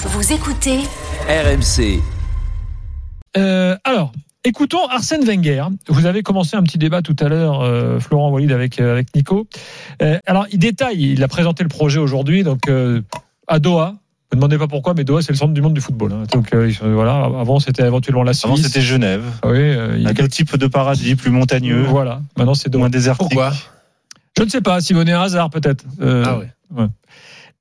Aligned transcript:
Vous 0.00 0.32
écoutez 0.32 0.78
RMC. 1.28 2.00
Euh, 3.36 3.76
alors, 3.84 4.12
écoutons 4.44 4.86
Arsène 4.88 5.24
Wenger. 5.24 5.64
Vous 5.88 6.06
avez 6.06 6.22
commencé 6.22 6.56
un 6.56 6.62
petit 6.62 6.78
débat 6.78 7.02
tout 7.02 7.16
à 7.20 7.28
l'heure, 7.28 7.60
euh, 7.62 7.98
Florent 8.00 8.30
Walid, 8.30 8.52
avec, 8.52 8.80
euh, 8.80 8.92
avec 8.92 9.14
Nico. 9.14 9.46
Euh, 10.02 10.18
alors, 10.26 10.46
il 10.52 10.58
détaille, 10.58 11.12
il 11.12 11.22
a 11.22 11.28
présenté 11.28 11.62
le 11.62 11.68
projet 11.68 11.98
aujourd'hui, 11.98 12.42
donc 12.44 12.68
euh, 12.68 13.02
à 13.46 13.58
Doha. 13.58 13.94
Ne 14.32 14.36
me 14.36 14.40
demandez 14.42 14.58
pas 14.58 14.68
pourquoi, 14.68 14.94
mais 14.94 15.04
Doha, 15.04 15.22
c'est 15.22 15.32
le 15.32 15.38
centre 15.38 15.54
du 15.54 15.62
monde 15.62 15.74
du 15.74 15.80
football. 15.80 16.12
hein. 16.12 16.22
Donc 16.32 16.52
euh, 16.54 16.70
voilà, 16.82 17.24
avant 17.24 17.60
c'était 17.60 17.84
éventuellement 17.86 18.22
la 18.22 18.34
Suisse. 18.34 18.44
Avant, 18.44 18.56
c'était 18.56 18.80
Genève. 18.82 19.24
Oui, 19.44 19.56
euh, 19.58 19.96
il- 19.98 20.06
À 20.06 20.14
quel 20.14 20.28
type 20.28 20.56
de 20.56 20.66
paradis 20.66 21.16
Plus 21.16 21.30
montagneux, 21.30 21.82
Voilà, 21.82 22.22
maintenant 22.36 22.54
c'est 22.54 22.68
Doha. 22.68 22.80
moins 22.80 22.90
désertique 22.90 23.20
Pourquoi? 23.30 23.52
Je 24.36 24.44
ne 24.44 24.48
sais 24.48 24.60
pas, 24.60 24.80
Simonet 24.80 25.12
Hazard 25.14 25.50
peut-être. 25.50 25.84
Euh, 26.00 26.24
Ah 26.26 26.38
ouais. 26.38 26.86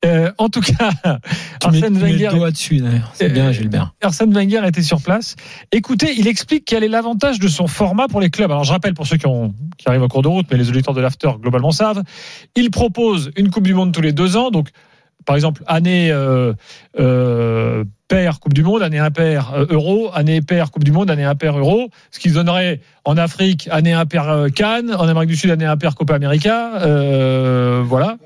Euh, 0.06 0.32
en 0.38 0.50
tout 0.50 0.62
cas, 0.62 0.92
Tu 1.60 1.72
mets, 1.72 1.78
Arsène 1.78 1.82
tu 1.82 2.04
mets 2.04 2.12
Wenger 2.12 2.30
le 2.32 2.38
doigt 2.38 2.52
dessus 2.52 2.78
d'ailleurs. 2.78 3.12
C'est 3.14 3.26
Euh, 3.26 3.30
bien, 3.30 3.52
Gilbert. 3.52 3.94
Arsène 4.02 4.32
Wenger 4.32 4.62
était 4.68 4.84
sur 4.84 5.02
place. 5.02 5.36
Écoutez, 5.72 6.14
il 6.18 6.28
explique 6.28 6.66
quel 6.66 6.84
est 6.84 6.88
l'avantage 6.88 7.40
de 7.40 7.48
son 7.48 7.68
format 7.68 8.08
pour 8.08 8.22
les 8.22 8.30
clubs. 8.30 8.52
Alors 8.52 8.64
je 8.64 8.72
rappelle 8.72 8.94
pour 8.94 9.08
ceux 9.08 9.18
qui, 9.18 9.26
ont, 9.26 9.56
qui 9.78 9.90
arrivent 9.90 10.04
en 10.04 10.08
cours 10.08 10.22
de 10.22 10.28
route, 10.28 10.46
mais 10.52 10.58
les 10.58 10.70
auditeurs 10.70 10.94
de 10.94 11.02
l'after 11.02 11.32
globalement 11.42 11.72
savent, 11.72 12.04
il 12.56 12.70
propose 12.70 13.32
une 13.36 13.50
Coupe 13.50 13.64
du 13.64 13.74
Monde 13.74 13.92
tous 13.92 14.02
les 14.02 14.14
deux 14.14 14.38
ans. 14.38 14.52
Donc 14.52 14.70
par 15.28 15.36
exemple, 15.36 15.62
année 15.68 16.10
euh, 16.10 16.54
euh, 17.00 17.84
paire 18.08 18.40
Coupe 18.40 18.54
du 18.54 18.64
Monde, 18.64 18.82
année 18.82 18.98
impair 18.98 19.52
euh, 19.54 19.66
Euro, 19.70 20.10
année 20.14 20.42
paire 20.42 20.72
Coupe 20.72 20.86
du 20.86 20.94
Monde, 20.94 21.12
année 21.12 21.26
impair 21.26 21.58
Euro, 21.58 21.90
ce 22.12 22.20
qui 22.20 22.32
donnerait 22.32 22.80
en 23.04 23.18
Afrique 23.18 23.68
année 23.70 23.94
impair 23.94 24.48
Cannes, 24.56 24.96
en 24.96 25.08
Amérique 25.08 25.30
du 25.30 25.36
Sud 25.36 25.52
année 25.52 25.66
impair 25.66 25.96
Copa 25.96 26.16
América, 26.16 26.80
voilà. 27.84 28.18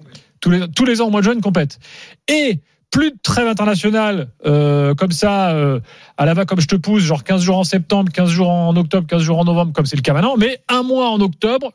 Tous 0.41 0.49
les, 0.49 0.67
tous 0.69 0.85
les 0.85 1.01
ans 1.01 1.07
au 1.07 1.09
mois 1.09 1.21
de 1.21 1.25
juin, 1.25 1.39
compète. 1.39 1.79
Et 2.27 2.59
plus 2.91 3.11
de 3.11 3.17
trêve 3.23 3.47
internationale 3.47 4.27
euh, 4.45 4.93
comme 4.93 5.11
ça, 5.11 5.51
euh, 5.51 5.79
à 6.17 6.25
la 6.25 6.33
va 6.33 6.45
comme 6.45 6.59
je 6.59 6.67
te 6.67 6.75
pousse, 6.75 7.01
genre 7.01 7.23
15 7.23 7.41
jours 7.41 7.57
en 7.57 7.63
septembre, 7.63 8.11
15 8.11 8.29
jours 8.29 8.49
en 8.49 8.75
octobre, 8.75 9.07
15 9.07 9.21
jours 9.21 9.39
en 9.39 9.45
novembre, 9.45 9.71
comme 9.71 9.85
c'est 9.85 9.95
le 9.95 10.01
cas 10.01 10.13
maintenant, 10.13 10.35
mais 10.37 10.59
un 10.67 10.83
mois 10.83 11.09
en 11.09 11.21
octobre, 11.21 11.71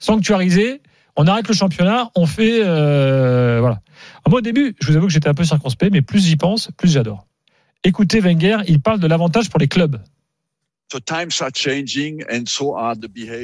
sanctuarisé, 0.00 0.82
on 1.14 1.26
arrête 1.26 1.48
le 1.48 1.54
championnat, 1.54 2.10
on 2.14 2.26
fait... 2.26 2.60
euh, 2.62 3.58
voilà. 3.60 3.80
Moi, 4.28 4.38
au 4.38 4.42
début, 4.42 4.74
je 4.80 4.88
vous 4.90 4.96
avoue 4.96 5.06
que 5.06 5.12
j'étais 5.12 5.28
un 5.28 5.34
peu 5.34 5.44
circonspect, 5.44 5.92
mais 5.92 6.02
plus 6.02 6.26
j'y 6.26 6.36
pense, 6.36 6.70
plus 6.76 6.90
j'adore. 6.90 7.26
Écoutez 7.84 8.20
Wenger, 8.20 8.58
il 8.66 8.80
parle 8.80 8.98
de 8.98 9.06
l'avantage 9.06 9.48
pour 9.48 9.60
les 9.60 9.68
clubs. 9.68 10.00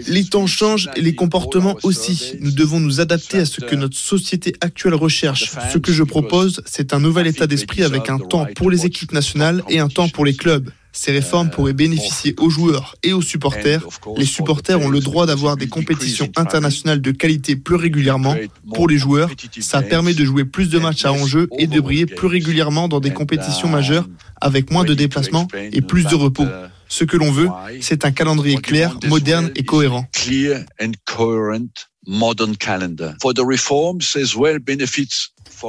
Les 0.06 0.24
temps 0.24 0.46
changent 0.46 0.88
et 0.94 1.00
les 1.00 1.14
comportements 1.14 1.76
aussi. 1.82 2.34
Nous 2.40 2.52
devons 2.52 2.78
nous 2.78 3.00
adapter 3.00 3.38
à 3.38 3.46
ce 3.46 3.60
que 3.60 3.74
notre 3.74 3.96
société 3.96 4.54
actuelle 4.60 4.94
recherche. 4.94 5.50
Ce 5.72 5.78
que 5.78 5.92
je 5.92 6.04
propose, 6.04 6.62
c'est 6.66 6.94
un 6.94 7.00
nouvel 7.00 7.26
état 7.26 7.46
d'esprit 7.46 7.82
avec 7.82 8.10
un 8.10 8.18
temps 8.18 8.46
pour 8.54 8.70
les 8.70 8.86
équipes 8.86 9.12
nationales 9.12 9.62
et 9.68 9.80
un 9.80 9.88
temps 9.88 10.08
pour 10.08 10.24
les 10.24 10.34
clubs. 10.34 10.70
Ces 10.92 11.10
réformes 11.10 11.48
pourraient 11.48 11.72
bénéficier 11.72 12.34
aux 12.38 12.50
joueurs 12.50 12.96
et 13.02 13.14
aux 13.14 13.22
supporters. 13.22 13.82
Les 14.18 14.26
supporters 14.26 14.78
ont 14.80 14.90
le 14.90 15.00
droit 15.00 15.24
d'avoir 15.24 15.56
des 15.56 15.66
compétitions 15.66 16.30
internationales 16.36 17.00
de 17.00 17.10
qualité 17.10 17.56
plus 17.56 17.76
régulièrement. 17.76 18.36
Pour 18.74 18.88
les 18.88 18.98
joueurs, 18.98 19.30
ça 19.60 19.80
permet 19.80 20.12
de 20.12 20.24
jouer 20.24 20.44
plus 20.44 20.68
de 20.68 20.78
matchs 20.78 21.06
à 21.06 21.12
enjeu 21.12 21.48
et 21.58 21.66
de 21.66 21.80
briller 21.80 22.06
plus 22.06 22.28
régulièrement 22.28 22.88
dans 22.88 23.00
des 23.00 23.12
compétitions 23.12 23.68
majeures 23.68 24.06
avec 24.40 24.70
moins 24.70 24.84
de 24.84 24.94
déplacements 24.94 25.48
et 25.72 25.80
plus 25.80 26.04
de 26.04 26.14
repos. 26.14 26.46
Ce 26.92 27.04
que 27.04 27.16
l'on 27.16 27.32
veut, 27.32 27.48
c'est 27.80 28.04
un 28.04 28.10
calendrier 28.12 28.58
clair, 28.58 28.98
moderne 29.06 29.50
et 29.56 29.64
cohérent. 29.64 30.06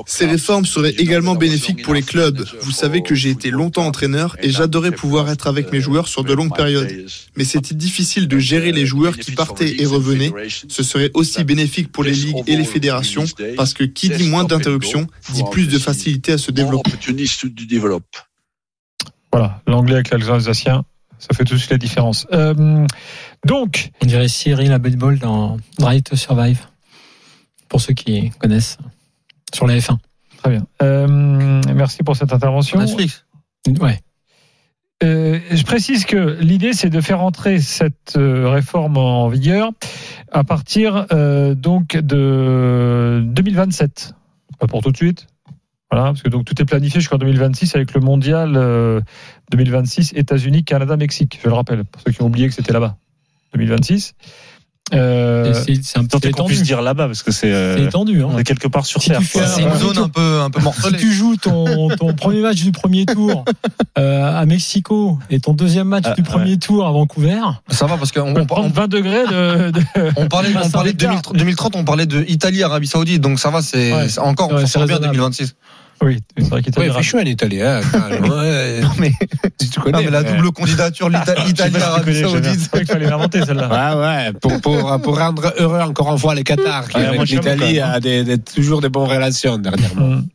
Ces 0.05 0.25
réformes 0.25 0.65
seraient 0.65 0.95
également 0.97 1.35
bénéfiques 1.35 1.81
pour 1.81 1.93
les 1.93 2.01
clubs. 2.01 2.45
Vous 2.59 2.71
savez 2.71 3.03
que 3.03 3.15
j'ai 3.15 3.29
été 3.29 3.51
longtemps 3.51 3.85
entraîneur 3.85 4.35
et 4.41 4.49
j'adorais 4.49 4.91
pouvoir 4.91 5.29
être 5.29 5.47
avec 5.47 5.71
mes 5.71 5.79
joueurs 5.79 6.09
sur 6.09 6.25
de 6.25 6.33
longues 6.33 6.53
périodes. 6.53 7.05
Mais 7.37 7.45
c'était 7.45 7.75
difficile 7.75 8.27
de 8.27 8.37
gérer 8.37 8.73
les 8.73 8.85
joueurs 8.85 9.15
qui 9.17 9.31
partaient 9.31 9.81
et 9.81 9.85
revenaient. 9.85 10.33
Ce 10.67 10.83
serait 10.83 11.11
aussi 11.13 11.45
bénéfique 11.45 11.89
pour 11.89 12.03
les 12.03 12.11
ligues 12.11 12.43
et 12.47 12.57
les 12.57 12.65
fédérations 12.65 13.23
parce 13.55 13.73
que 13.73 13.85
qui 13.85 14.09
dit 14.09 14.27
moins 14.27 14.43
d'interruptions 14.43 15.07
dit 15.31 15.43
plus 15.51 15.67
de 15.67 15.79
facilité 15.79 16.33
à 16.33 16.37
se 16.37 16.51
développer. 16.51 16.91
Voilà, 19.31 19.61
l'anglais 19.67 19.95
avec 19.95 20.09
l'alsacien, 20.09 20.83
ça 21.23 21.37
fait 21.37 21.45
tout 21.45 21.53
de 21.53 21.59
suite 21.59 21.71
la 21.71 21.77
différence. 21.77 22.27
Euh, 22.33 22.85
donc, 23.45 23.91
On 24.01 24.05
dirait 24.05 24.27
Cyril 24.27 24.71
Abedbol 24.73 25.19
dans 25.19 25.57
Drive 25.79 26.03
to 26.03 26.15
Survive. 26.15 26.67
Pour 27.69 27.81
ceux 27.81 27.93
qui 27.93 28.29
connaissent. 28.39 28.77
Sur 29.53 29.67
la 29.67 29.77
F1. 29.77 29.97
très 30.37 30.51
bien. 30.51 30.65
Euh, 30.81 31.61
merci 31.73 32.03
pour 32.03 32.15
cette 32.15 32.33
intervention. 32.33 32.79
Netflix. 32.79 33.25
Ouais. 33.79 33.99
Euh, 35.03 35.39
je 35.51 35.63
précise 35.63 36.05
que 36.05 36.37
l'idée, 36.39 36.73
c'est 36.73 36.89
de 36.89 37.01
faire 37.01 37.21
entrer 37.21 37.59
cette 37.59 38.15
euh, 38.15 38.49
réforme 38.49 38.97
en 38.97 39.27
vigueur 39.27 39.71
à 40.31 40.43
partir 40.43 41.07
euh, 41.11 41.55
donc 41.55 41.97
de 41.97 43.21
2027. 43.25 44.13
Pas 44.59 44.67
pour 44.67 44.81
tout 44.81 44.91
de 44.91 44.97
suite. 44.97 45.27
Voilà, 45.93 46.05
parce 46.09 46.23
que 46.23 46.29
donc 46.29 46.45
tout 46.45 46.59
est 46.59 46.65
planifié 46.65 46.99
jusqu'en 47.01 47.19
2026 47.19 47.75
avec 47.75 47.93
le 47.93 48.01
mondial 48.01 48.53
euh, 48.57 48.99
2026 49.51 50.13
États-Unis, 50.15 50.63
Canada, 50.63 50.97
Mexique. 50.97 51.39
Je 51.43 51.47
le 51.47 51.53
rappelle 51.53 51.83
pour 51.85 52.01
ceux 52.03 52.11
qui 52.11 52.19
ont 52.23 52.25
oublié 52.25 52.47
que 52.47 52.55
c'était 52.55 52.73
là-bas. 52.73 52.95
2026. 53.53 54.15
Euh, 54.93 55.53
C'est- 55.53 55.97
un 55.97 56.03
est 56.03 56.07
qu'on 56.11 56.17
étendu. 56.19 56.47
puisse 56.49 56.63
dire 56.63 56.81
là-bas, 56.81 57.05
parce 57.05 57.21
que 57.23 57.31
c'est 57.31 57.51
euh, 57.53 57.77
étendu. 57.87 58.21
Hein. 58.23 58.29
on 58.31 58.37
est 58.39 58.43
quelque 58.43 58.67
part 58.67 58.85
sur 58.87 59.01
Si 59.03 59.09
Terre. 59.09 59.21
C'est 59.23 59.61
une 59.61 59.73
zone 59.75 59.97
un 59.99 60.09
peu, 60.09 60.41
un 60.41 60.49
peu 60.49 60.59
Si 60.83 60.93
tu 60.97 61.13
joues 61.13 61.35
ton, 61.37 61.89
ton 61.89 62.13
premier 62.15 62.41
match 62.41 62.61
du 62.63 62.71
premier 62.71 63.05
tour 63.05 63.45
euh, 63.99 64.23
à 64.39 64.45
Mexico 64.47 65.19
et 65.29 65.39
ton 65.39 65.53
deuxième 65.53 65.87
match 65.87 66.03
Ah, 66.07 66.13
du 66.15 66.23
premier 66.23 66.57
tour 66.57 66.85
à 66.87 66.91
Vancouver, 66.91 67.39
Ça 67.69 67.85
va 67.85 67.97
parce 67.97 68.11
qu'on 68.11 68.35
on 68.35 68.41
on, 68.41 68.45
prendre 68.45 68.73
20 68.73 68.87
degrés 68.87 69.25
de, 69.25 69.69
de- 69.71 69.81
on 70.17 70.27
parlait, 70.27 70.49
on 70.61 70.69
parlait 70.69 70.91
de 70.93 70.97
d'écart. 70.97 71.13
2030, 71.33 71.37
2030, 71.37 71.75
on 71.77 71.85
parlait 71.85 72.05
de 72.07 72.25
Italie, 72.27 72.61
Arabie 72.63 72.87
Saoudite, 72.87 73.21
donc 73.21 73.39
ça 73.39 73.51
va, 73.51 73.61
c'est 73.61 73.93
Ouais. 73.93 74.19
encore 74.19 74.49
Ouais, 74.49 74.55
on 74.57 74.59
s'en 74.61 74.67
sort 74.67 74.85
bien 74.85 74.95
raisonnable. 74.97 75.15
2026. 75.15 75.55
Oui, 76.03 76.19
c'est 76.37 76.49
vrai 76.49 76.61
qu'il 76.61 76.77
Ouais, 76.77 76.89
il 76.95 77.03
chaud 77.03 77.17
en 77.19 77.21
Italie. 77.21 77.61
Hein, 77.61 77.79
ouais, 77.93 78.81
Non 78.81 78.89
mais, 78.99 79.11
si 79.59 79.69
tu 79.69 79.79
non, 79.79 79.85
connais. 79.85 80.03
mais 80.05 80.11
la 80.11 80.23
double 80.23 80.51
candidature 80.51 81.09
l'Ita- 81.09 81.35
Je 81.37 81.43
sais 81.43 81.49
Italie, 81.51 81.71
pas 81.71 81.79
si 81.79 81.85
tu 81.85 81.89
Arabie 81.89 82.05
connais, 82.05 82.19
j'avais 82.21 82.43
Saoudite. 82.49 82.71
qu'il 82.71 82.85
fallait 82.85 83.09
l'inventer 83.09 83.45
celle-là. 83.45 83.95
Ouais, 83.95 84.05
ouais, 84.05 84.33
pour, 84.41 84.59
pour, 84.61 85.01
pour 85.01 85.17
rendre 85.23 85.53
heureux 85.59 85.79
encore 85.79 86.11
une 86.11 86.19
fois 86.19 86.35
les 86.35 86.43
Qatars, 86.43 86.87
qui 86.89 86.97
Ouais, 86.97 87.05
avec 87.05 87.21
l'Italie 87.29 87.79
a 87.79 87.99
des, 87.99 88.23
des- 88.23 88.37
toujours 88.37 88.81
des 88.81 88.89
bonnes 88.89 89.09
relations 89.09 89.57
dernièrement. 89.57 90.07
Mm. 90.07 90.25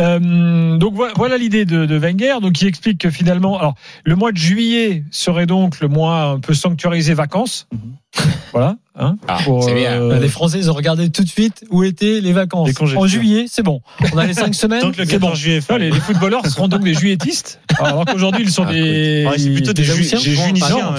Euh, 0.00 0.76
donc 0.76 0.94
voilà, 1.16 1.38
l'idée 1.38 1.64
de, 1.64 1.86
de 1.86 1.96
Wenger. 1.98 2.36
Donc 2.42 2.60
il 2.60 2.66
explique 2.68 2.98
que 2.98 3.10
finalement, 3.10 3.58
alors 3.58 3.74
le 4.04 4.16
mois 4.16 4.32
de 4.32 4.36
juillet 4.36 5.04
serait 5.12 5.46
donc 5.46 5.78
le 5.80 5.86
mois 5.88 6.22
un 6.22 6.40
peu 6.40 6.52
sanctuarisé 6.54 7.14
vacances. 7.14 7.68
Voilà. 8.52 8.76
Hein, 8.96 9.16
Ah, 9.26 9.38
pour, 9.44 9.64
c'est 9.64 9.74
bien. 9.74 10.00
euh, 10.00 10.20
les 10.20 10.28
Français 10.28 10.58
ils 10.58 10.70
ont 10.70 10.74
regardé 10.74 11.10
tout 11.10 11.24
de 11.24 11.28
suite 11.28 11.64
où 11.70 11.82
étaient 11.82 12.20
les 12.20 12.32
vacances. 12.32 12.68
Les 12.68 12.74
congés, 12.74 12.96
en 12.96 13.06
juillet, 13.08 13.46
c'est 13.48 13.64
bon. 13.64 13.80
On 14.12 14.18
a 14.18 14.24
les 14.26 14.34
cinq 14.34 14.54
semaines. 14.54 14.82
Donc 14.82 14.96
le 14.96 15.04
c'est 15.04 15.18
bon. 15.18 15.26
14 15.28 15.38
juillet, 15.40 15.60
les, 15.80 15.90
les 15.90 15.98
footballeurs 16.00 16.46
seront 16.46 16.68
donc 16.68 16.84
des 16.84 16.94
juilletistes, 16.94 17.58
alors 17.80 18.04
qu'aujourd'hui 18.04 18.44
ils 18.44 18.50
sont 18.52 18.64
des. 18.64 19.26
Ouais, 19.28 19.36
c'est 19.38 19.50
plutôt 19.50 19.72
des, 19.72 19.82
ju- 19.82 19.94
juniciens. 19.94 20.18
footballeurs. 20.46 20.94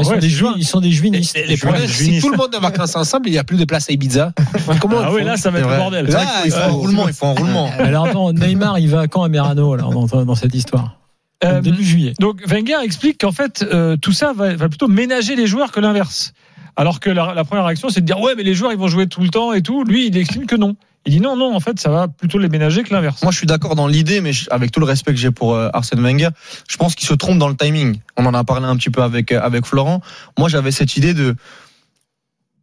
Ouais, 0.00 0.18
ils, 0.56 0.64
sont 0.64 0.80
des 0.80 0.90
juinistes. 0.90 1.38
Les 1.46 1.56
problèmes, 1.56 1.86
si 1.86 2.20
tout 2.20 2.30
le 2.30 2.36
monde 2.36 2.48
est 2.52 2.56
en 2.56 2.60
vacances 2.60 2.96
ensemble, 2.96 3.28
il 3.28 3.32
n'y 3.32 3.38
a 3.38 3.44
plus 3.44 3.56
de 3.56 3.64
place 3.64 3.88
à 3.88 3.92
Ibiza. 3.92 4.32
Comment 4.80 4.98
Ah 5.02 5.10
oui, 5.12 5.24
là 5.24 5.36
ça 5.36 5.50
va 5.50 5.60
être 5.60 5.68
le 5.70 5.76
bordel. 5.76 6.06
Vrai 6.10 6.24
qu'il 6.42 6.50
faut 6.50 6.58
Ah, 6.60 6.64
un 6.64 6.68
il 6.68 6.70
faut- 6.72 6.76
roulement, 6.78 7.08
il 7.08 7.14
faut 7.14 7.26
un 7.26 7.34
roulement. 7.34 7.70
Alors 7.78 8.06
attends, 8.06 8.32
Neymar, 8.32 8.78
il 8.78 8.88
va 8.88 9.06
quand 9.06 9.22
à 9.22 9.28
Merano 9.28 9.76
dans 9.76 10.34
cette 10.34 10.54
histoire? 10.54 10.96
Euh, 11.42 11.60
Début 11.62 11.84
juillet. 11.84 12.12
Donc 12.18 12.42
Wenger 12.46 12.76
explique 12.82 13.20
qu'en 13.22 13.32
fait 13.32 13.62
euh, 13.62 13.96
tout 13.96 14.12
ça 14.12 14.32
va, 14.34 14.54
va 14.54 14.68
plutôt 14.68 14.88
ménager 14.88 15.36
les 15.36 15.46
joueurs 15.46 15.72
que 15.72 15.80
l'inverse. 15.80 16.34
Alors 16.76 17.00
que 17.00 17.08
la, 17.08 17.32
la 17.34 17.44
première 17.44 17.64
réaction 17.64 17.88
c'est 17.88 18.02
de 18.02 18.06
dire 18.06 18.20
ouais 18.20 18.34
mais 18.36 18.42
les 18.42 18.54
joueurs 18.54 18.72
ils 18.72 18.78
vont 18.78 18.88
jouer 18.88 19.06
tout 19.06 19.22
le 19.22 19.28
temps 19.28 19.52
et 19.52 19.62
tout. 19.62 19.84
Lui 19.84 20.06
il 20.06 20.16
explique 20.16 20.46
que 20.46 20.56
non. 20.56 20.76
Il 21.06 21.12
dit 21.12 21.20
non 21.20 21.36
non 21.36 21.56
en 21.56 21.60
fait 21.60 21.80
ça 21.80 21.88
va 21.88 22.08
plutôt 22.08 22.36
les 22.36 22.50
ménager 22.50 22.82
que 22.82 22.92
l'inverse. 22.92 23.22
Moi, 23.22 23.32
je 23.32 23.38
suis 23.38 23.46
d'accord 23.46 23.74
dans 23.74 23.86
l'idée, 23.86 24.20
mais 24.20 24.32
avec 24.50 24.70
tout 24.70 24.80
le 24.80 24.86
respect 24.86 25.12
que 25.12 25.18
j'ai 25.18 25.30
pour 25.30 25.54
euh, 25.54 25.70
Arsène 25.72 26.00
Wenger, 26.02 26.28
je 26.68 26.76
pense 26.76 26.94
qu'il 26.94 27.08
se 27.08 27.14
trompe 27.14 27.38
dans 27.38 27.48
le 27.48 27.56
timing. 27.56 28.00
On 28.18 28.26
en 28.26 28.34
a 28.34 28.44
parlé 28.44 28.66
un 28.66 28.76
petit 28.76 28.90
peu 28.90 29.02
avec 29.02 29.32
euh, 29.32 29.40
avec 29.40 29.64
Florent. 29.64 30.02
Moi, 30.38 30.50
j'avais 30.50 30.72
cette 30.72 30.98
idée 30.98 31.14
de 31.14 31.36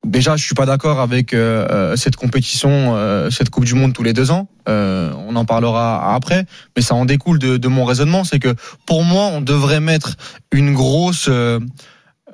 déjà, 0.07 0.36
je 0.36 0.44
suis 0.44 0.56
pas 0.56 0.65
d'accord 0.65 1.00
avec 1.00 1.33
euh, 1.33 1.68
euh, 1.69 1.95
cette 1.95 2.15
compétition, 2.15 2.95
euh, 2.95 3.30
cette 3.30 3.50
Coupe 3.50 3.65
du 3.65 3.75
Monde 3.75 3.94
tous 3.94 4.04
les 4.04 4.13
deux 4.13 4.31
ans. 4.31 4.48
Euh, 4.68 5.12
on 5.27 5.36
en 5.36 5.45
parlera 5.45 6.15
après, 6.15 6.45
mais 6.75 6.81
ça 6.81 6.95
en 6.95 7.06
découle 7.06 7.39
de, 7.39 7.57
de 7.57 7.68
mon 7.68 7.86
raisonnement, 7.86 8.24
c'est 8.24 8.39
que 8.39 8.56
pour 8.86 9.04
moi, 9.04 9.25
on 9.25 9.42
devrait 9.42 9.80
mettre 9.80 10.15
une 10.51 10.74
grosse 10.74 11.27
euh, 11.30 11.59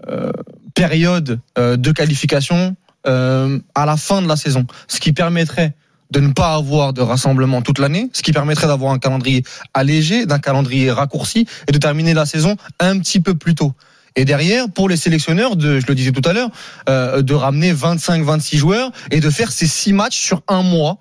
euh, 0.08 0.31
période 0.75 1.40
de 1.58 1.92
qualification 1.92 2.75
à 3.06 3.86
la 3.86 3.98
fin 3.98 4.22
de 4.22 4.28
la 4.28 4.38
saison, 4.38 4.66
ce 4.88 5.02
qui 5.02 5.12
permettrait 5.12 5.76
de 6.10 6.19
ne 6.19 6.31
pas 6.31 6.54
avoir 6.54 6.94
de 6.94 7.02
rassemblement 7.02 7.62
toute 7.62 7.80
l'année, 7.80 8.10
ce 8.14 8.22
qui 8.22 8.31
permettrait 8.31 8.68
d'avoir 8.68 8.94
un 8.94 8.98
calendrier 8.98 9.44
allégé, 9.74 10.26
d'un 10.26 10.40
calendrier 10.40 10.90
raccourci 10.90 11.46
et 11.68 11.72
de 11.72 11.78
terminer 11.78 12.14
la 12.14 12.26
saison 12.26 12.56
un 12.80 12.98
petit 13.00 13.19
peu 13.19 13.36
plus 13.36 13.56
tôt. 13.56 13.74
Et 14.15 14.25
derrière, 14.25 14.69
pour 14.69 14.89
les 14.89 14.98
sélectionneurs, 14.98 15.56
de, 15.56 15.80
je 15.80 15.88
le 15.88 15.95
disais 15.95 16.12
tout 16.12 16.27
à 16.27 16.33
l'heure, 16.33 16.50
euh, 16.89 17.21
de 17.21 17.33
ramener 17.33 17.74
25-26 17.74 18.57
joueurs 18.57 18.92
et 19.12 19.19
de 19.19 19.30
faire 19.30 19.51
ces 19.51 19.68
six 19.68 19.94
matchs 19.94 20.19
sur 20.19 20.44
un 20.48 20.62
mois. 20.62 21.00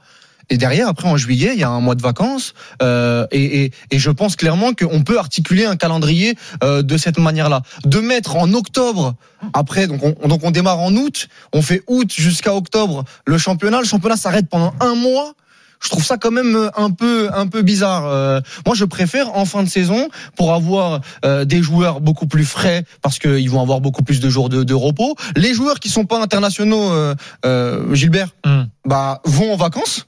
Et 0.51 0.59
derrière, 0.59 0.89
après 0.89 1.09
en 1.09 1.17
juillet, 1.17 1.53
il 1.55 1.61
y 1.61 1.63
a 1.63 1.69
un 1.71 1.81
mois 1.81 1.95
de 1.95 2.03
vacances, 2.03 2.53
euh, 2.83 3.27
et, 3.31 3.65
et, 3.65 3.73
et 3.91 3.99
je 3.99 4.11
pense 4.11 4.37
clairement 4.37 4.73
qu'on 4.75 5.03
peut 5.03 5.19
articuler 5.19 5.65
un 5.65 5.77
calendrier 5.77 6.37
euh, 6.63 6.83
de 6.83 6.97
cette 6.97 7.19
manière-là. 7.19 7.63
De 7.85 8.01
mettre 8.01 8.37
en 8.37 8.53
octobre, 8.53 9.15
après, 9.55 9.87
donc 9.87 10.03
on, 10.03 10.29
donc 10.29 10.41
on 10.43 10.51
démarre 10.51 10.81
en 10.81 10.95
août, 10.95 11.29
on 11.53 11.63
fait 11.63 11.83
août 11.87 12.13
jusqu'à 12.15 12.55
octobre 12.55 13.05
le 13.25 13.39
championnat. 13.39 13.81
Le 13.81 13.87
championnat 13.87 14.17
s'arrête 14.17 14.49
pendant 14.49 14.75
un 14.81 14.95
mois. 14.95 15.35
Je 15.83 15.89
trouve 15.91 16.05
ça 16.05 16.17
quand 16.17 16.31
même 16.31 16.71
un 16.77 16.91
peu 16.91 17.29
un 17.35 17.47
peu 17.47 17.63
bizarre. 17.63 18.07
Euh, 18.07 18.41
moi, 18.67 18.75
je 18.75 18.85
préfère 18.85 19.37
en 19.37 19.45
fin 19.45 19.63
de 19.63 19.69
saison 19.69 20.09
pour 20.37 20.55
avoir 20.55 21.01
euh, 21.25 21.45
des 21.45 21.63
joueurs 21.63 22.01
beaucoup 22.01 22.27
plus 22.27 22.45
frais 22.45 22.85
parce 23.03 23.19
qu'ils 23.19 23.51
vont 23.51 23.61
avoir 23.61 23.81
beaucoup 23.81 24.03
plus 24.03 24.21
de 24.21 24.29
jours 24.29 24.49
de, 24.49 24.63
de 24.65 24.75
repos. 24.75 25.17
Les 25.37 25.55
joueurs 25.55 25.81
qui 25.81 25.89
sont 25.89 26.05
pas 26.05 26.21
internationaux, 26.21 26.91
euh, 26.93 27.15
euh, 27.45 27.95
Gilbert, 27.95 28.29
Hmm. 28.45 28.65
bah 28.85 29.21
vont 29.25 29.53
en 29.53 29.57
vacances. 29.57 30.07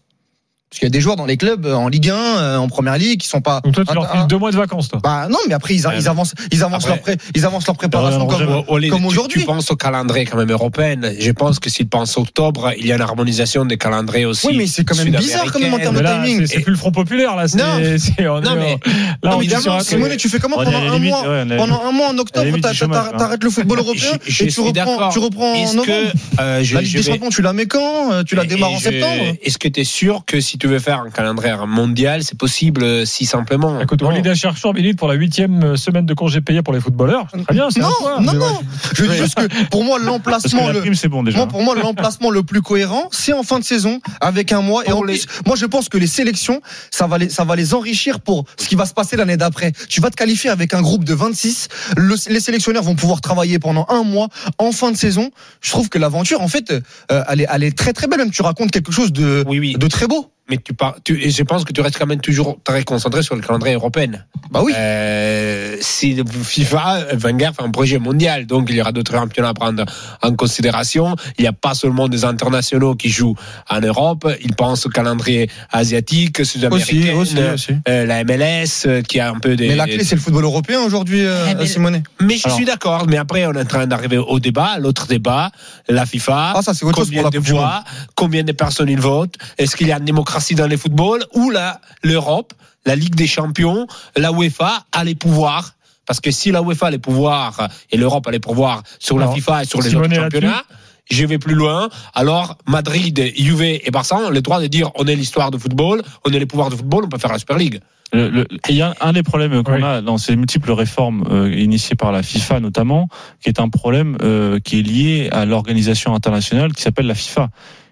Parce 0.75 0.81
qu'il 0.81 0.87
y 0.87 0.91
a 0.91 0.91
des 0.91 1.01
joueurs 1.01 1.15
dans 1.15 1.25
les 1.25 1.37
clubs 1.37 1.67
euh, 1.67 1.75
en 1.77 1.87
Ligue 1.87 2.11
1, 2.11 2.15
euh, 2.17 2.57
en 2.57 2.67
Première 2.67 2.99
Ligue, 2.99 3.21
qui 3.21 3.29
sont 3.29 3.41
pas. 3.41 3.61
Donc 3.63 3.75
toi, 3.75 3.85
tu 3.87 3.95
leur 3.95 4.09
Ah, 4.11 4.17
files 4.19 4.27
deux 4.27 4.39
mois 4.39 4.51
de 4.51 4.57
vacances, 4.57 4.89
toi. 4.89 4.99
Bah 5.01 5.29
non, 5.31 5.39
mais 5.47 5.55
après 5.55 5.73
ils, 5.77 5.87
Ouais, 5.87 6.09
avancent, 6.09 6.35
ils 6.51 6.65
avancent 6.65 6.87
Après- 6.87 6.89
leur 6.97 7.01
pré- 7.01 7.17
ils 7.37 7.47
avancent 7.47 7.67
leur 7.69 7.77
préparation 7.77 8.27
comme, 8.27 8.49
Au- 8.49 8.59
au- 8.59 8.65
comme 8.89 9.01
tu- 9.03 9.07
aujourd'hui. 9.07 9.41
Tu 9.43 9.47
penses 9.47 9.71
au 9.71 9.77
calendrier 9.77 10.27
quand 10.27 10.37
même 10.37 10.51
européen. 10.51 10.97
Je 11.17 11.31
pense 11.31 11.61
que 11.61 11.71
s'il 11.71 11.87
pense 11.89 12.17
octobre, 12.19 12.73
il 12.77 12.87
y 12.87 12.91
a 12.91 12.97
une 12.97 13.03
harmonisation 13.03 13.65
des 13.65 13.77
calendriers 13.79 14.25
aussi. 14.27 14.49
Oui, 14.49 14.57
mais 14.57 14.67
c'est 14.67 14.83
quand 14.83 14.97
même 14.97 15.11
bizarre 15.15 15.45
quand 15.53 15.61
même 15.61 15.75
en 15.75 15.79
termes 15.79 15.95
de 15.95 16.03
timing. 16.03 16.45
c'est- 16.49 16.59
plus 16.59 16.73
le 16.73 16.77
Front 16.77 16.91
populaire, 16.91 17.37
là. 17.37 17.45
Non. 17.57 17.65
c'est- 17.99 18.27
on 18.27 18.39
est- 18.39 18.45
Non, 18.45 18.57
mais- 18.57 18.79
là, 19.23 19.37
on 19.37 19.41
est 19.41 19.45
évidemment, 19.45 19.79
Simone, 19.79 20.17
tu 20.17 20.29
fais 20.29 20.41
comment 20.41 20.57
pendant 20.57 20.77
un 20.77 20.99
mois 20.99 21.23
Pendant 21.57 21.83
un 21.85 21.93
mois 21.93 22.09
en 22.09 22.19
octobre, 22.19 22.47
hein. 22.53 23.13
t'arrêtes 23.17 23.45
le 23.45 23.51
football 23.51 23.79
européen 23.79 24.11
et 24.41 24.49
tu 24.49 24.61
reprends, 24.61 25.09
tu 25.11 25.19
reprends 25.21 25.53
en 25.55 25.73
novembre. 25.75 25.93
euh, 26.41 26.65
La 26.73 26.81
Ligue 26.81 26.97
des 26.97 27.03
Champions, 27.05 27.29
tu 27.31 27.43
la 27.43 27.53
mets 27.53 27.67
quand 27.67 28.25
Tu 28.27 28.35
la 28.35 28.45
démarres 28.45 28.73
en 28.73 28.81
septembre 28.81 29.37
Est-ce 29.41 29.59
que 29.59 29.69
tu 29.69 29.81
es 29.81 29.85
sûr 29.85 30.25
que 30.27 30.41
si 30.41 30.59
tu 30.65 30.69
veux 30.71 30.79
faire 30.79 31.01
un 31.03 31.11
calendrier 31.11 31.55
mondial, 31.67 32.23
c'est 32.23 32.39
possible 32.39 32.83
euh, 32.85 33.05
si 33.05 33.27
simplement 33.27 33.79
Écoute. 33.83 34.01
Walid 34.01 34.27
Acharchour 34.27 34.73
milite 34.73 34.97
pour 34.99 35.09
la 35.09 35.15
huitième 35.15 35.77
semaine 35.77 36.07
de 36.07 36.15
congé 36.15 36.41
payé 36.41 36.63
pour 36.63 36.73
les 36.73 36.81
footballeurs. 36.81 37.27
Très 37.31 37.53
bien, 37.53 37.67
un 37.69 37.81
Non, 37.83 38.23
non, 38.23 38.33
non. 38.33 38.61
Je 38.95 39.05
dis 39.05 39.15
juste 39.19 39.35
que 39.35 39.67
pour 39.69 39.85
moi, 39.85 39.99
l'emplacement 39.99 40.69
la 40.69 40.73
le 40.73 40.81
prime, 40.81 40.95
c'est 40.95 41.09
bon 41.09 41.23
déjà. 41.23 41.37
Moi, 41.37 41.49
pour 41.49 41.63
moi, 41.63 41.75
l'emplacement 41.75 42.31
le 42.31 42.43
plus 42.45 42.63
cohérent, 42.63 43.09
c'est 43.13 43.35
en 43.35 43.43
fin 43.43 43.59
de 43.59 43.65
saison, 43.65 44.01
avec 44.23 44.53
un 44.53 44.63
mois. 44.63 44.85
Et 44.87 44.89
Pour 44.91 45.01
en 45.01 45.05
les- 45.05 45.19
plus, 45.19 45.27
moi, 45.45 45.55
je 45.55 45.67
pense 45.67 45.91
que 45.91 45.99
les 45.99 46.07
sélections, 46.07 46.63
ça 46.91 47.07
va 47.07 47.19
les, 47.19 47.29
ça 47.29 47.45
va 47.45 47.57
les 47.57 47.75
enrichir 47.75 48.21
pour 48.21 48.47
ce 48.59 48.67
qui 48.67 48.75
va 48.75 48.87
se 48.87 48.95
passer 48.95 49.17
l'année 49.19 49.37
d'après. 49.37 49.73
Tu 49.91 50.01
vas 50.01 50.09
te 50.09 50.17
qualifier 50.17 50.49
avec 50.49 50.73
un 50.73 50.81
groupe 50.81 51.05
de 51.05 51.13
26. 51.13 51.69
Le- 51.99 52.15
les 52.33 52.41
sélectionneurs 52.41 52.85
vont 52.85 52.95
pouvoir 52.95 53.21
travailler 53.21 53.59
pendant 53.59 53.85
un 53.91 54.03
mois 54.03 54.29
en 54.57 54.73
fin 54.73 54.91
de 54.93 54.97
saison. 54.97 55.31
Je 55.61 55.71
trouve 55.73 55.91
que 55.91 55.99
l'aventure, 55.99 56.41
en 56.41 56.49
fait, 56.49 56.71
euh, 57.13 57.23
elle, 57.29 57.43
est, 57.43 57.47
elle 57.53 57.65
est 57.65 57.77
très 57.77 57.93
très 57.93 58.07
belle. 58.07 58.15
Même 58.21 58.31
tu 58.31 58.41
racontes 58.41 58.71
quelque 58.71 58.93
chose 58.93 59.13
de, 59.13 59.45
Oui, 59.47 59.59
oui. 59.59 59.75
de 59.77 59.87
très 59.89 60.07
beau. 60.07 60.31
Mais 60.55 60.61
tu 60.63 60.73
pars, 60.73 60.95
tu, 61.05 61.21
et 61.21 61.31
je 61.31 61.43
pense 61.43 61.65
que 61.65 61.73
tu 61.73 61.81
restes 61.81 61.99
quand 61.99 62.07
même 62.07 62.21
toujours 62.21 62.59
très 62.63 62.85
concentré 62.85 63.23
sur 63.25 63.35
le 63.35 63.41
calendrier 63.43 63.75
européen. 63.75 64.13
Bah 64.53 64.61
oui. 64.63 64.73
Euh, 64.77 65.77
si 65.81 66.17
FIFA, 66.45 67.15
Wenger 67.15 67.51
fait 67.57 67.63
un 67.65 67.71
projet 67.71 67.99
mondial, 67.99 68.47
donc 68.47 68.67
il 68.71 68.77
y 68.77 68.81
aura 68.81 68.93
d'autres 68.93 69.13
championnats 69.13 69.49
à 69.49 69.55
prendre 69.55 69.85
en 70.23 70.35
considération. 70.37 71.17
Il 71.39 71.43
n'y 71.43 71.49
a 71.49 71.53
pas 71.53 71.75
seulement 71.75 72.07
des 72.09 72.25
internationaux 72.25 72.95
qui 72.95 73.09
jouent 73.09 73.35
en 73.69 73.81
Europe. 73.81 74.29
Il 74.45 74.55
pense 74.55 74.87
au 74.87 74.91
calendrier 74.91 75.51
asiatique, 75.73 76.39
aussi, 76.41 76.53
sud-américain, 76.53 77.15
aussi, 77.17 77.37
aussi. 77.55 77.73
euh, 77.89 78.07
la 78.07 78.23
MLS, 78.25 78.87
euh, 78.87 79.03
qui 79.03 79.19
a 79.19 79.31
un 79.31 79.39
peu 79.41 79.57
des. 79.57 79.69
Mais 79.69 79.77
la 79.77 79.87
clé, 79.87 80.05
c'est 80.05 80.15
le 80.15 80.21
football 80.21 80.45
européen 80.45 80.81
aujourd'hui, 80.83 81.25
euh, 81.25 81.47
Eh 81.51 81.55
ben, 81.55 81.67
Simonet. 81.67 82.03
Mais 82.21 82.37
je 82.37 82.45
Alors- 82.47 82.57
suis 82.57 82.65
d'accord. 82.67 83.07
Mais 83.09 83.17
après, 83.17 83.45
on 83.47 83.53
est 83.55 83.61
en 83.63 83.65
train 83.65 83.87
d'arriver 83.87 84.19
au 84.19 84.39
débat, 84.39 84.79
l'autre 84.79 85.07
débat, 85.09 85.51
la 85.89 86.07
FIFA. 86.07 86.53
Ah, 86.57 86.63
ça, 86.63 86.75
c'est 86.75 86.85
autre 86.85 86.99
chose 86.99 87.07
combien 87.09 87.23
pour 87.23 87.33
la 87.33 87.39
de 87.41 87.45
voix, 87.45 87.85
combien 88.15 88.45
de 88.45 88.53
personnes 88.53 88.89
ils 88.91 89.01
votent, 89.01 89.37
est-ce 89.59 89.75
qu'il 89.75 89.89
y 89.89 89.93
a 89.93 89.99
une 89.99 90.05
démocratie 90.05 90.34
dans 90.55 90.67
le 90.67 90.77
football 90.77 91.25
ou 91.35 91.51
la 91.51 91.81
l'Europe, 92.03 92.53
la 92.87 92.97
Ligue 92.97 93.15
des 93.15 93.27
Champions, 93.27 93.87
la 94.17 94.31
UEFA 94.33 94.85
a 94.93 95.05
les 95.05 95.15
pouvoirs 95.15 95.75
parce 96.07 96.21
que 96.21 96.31
si 96.31 96.51
la 96.51 96.61
UEFA 96.63 96.89
a 96.89 96.91
les 96.91 96.99
pouvoirs 96.99 97.69
et 97.91 97.97
l'Europe 97.97 98.27
a 98.27 98.31
les 98.31 98.41
pouvoirs 98.41 98.83
sur 98.99 99.19
la 99.19 99.29
FIFA 99.29 99.63
et 99.63 99.67
sur 99.67 99.81
les 99.81 99.95
autres 99.95 100.13
championnats, 100.15 100.65
je 101.11 101.25
vais 101.27 101.39
plus 101.39 101.55
loin. 101.55 101.89
Alors 102.15 102.57
Madrid, 102.67 103.19
Juve 103.37 103.63
et 103.63 103.91
Barça 103.93 104.17
ont 104.17 104.31
le 104.31 104.41
droit 104.43 104.61
de 104.61 104.67
dire 104.67 104.91
on 104.97 105.07
est 105.07 105.17
l'histoire 105.17 105.51
de 105.51 105.59
football, 105.59 106.03
on 106.27 106.33
est 106.33 106.39
les 106.39 106.47
pouvoirs 106.47 106.71
de 106.71 106.77
football, 106.77 107.05
on 107.05 107.09
peut 107.09 107.19
faire 107.19 107.33
la 107.33 107.39
Super 107.39 107.57
League. 107.59 107.81
Le- 108.13 108.29
le- 108.29 108.47
Il 108.69 108.77
y 108.77 108.83
a 108.83 108.95
un 109.01 109.13
des 109.13 109.23
problèmes 109.23 109.63
qu'on 109.65 109.75
Oui. 109.77 109.83
a 109.83 110.01
dans 110.03 110.19
ces 110.19 110.37
multiples 110.37 110.71
réformes 110.73 111.25
euh, 111.31 111.53
initiées 111.53 111.97
par 111.97 112.13
la 112.13 112.23
FIFA 112.23 112.61
notamment, 112.61 113.09
qui 113.43 113.49
est 113.49 113.59
un 113.61 113.69
problème 113.71 114.17
euh, 114.23 114.61
qui 114.61 114.79
est 114.79 114.83
lié 114.83 115.29
à 115.33 115.47
l'organisation 115.47 116.15
internationale 116.15 116.73
qui 116.75 116.83
s'appelle 116.83 117.07
la 117.07 117.15
FIFA 117.15 117.49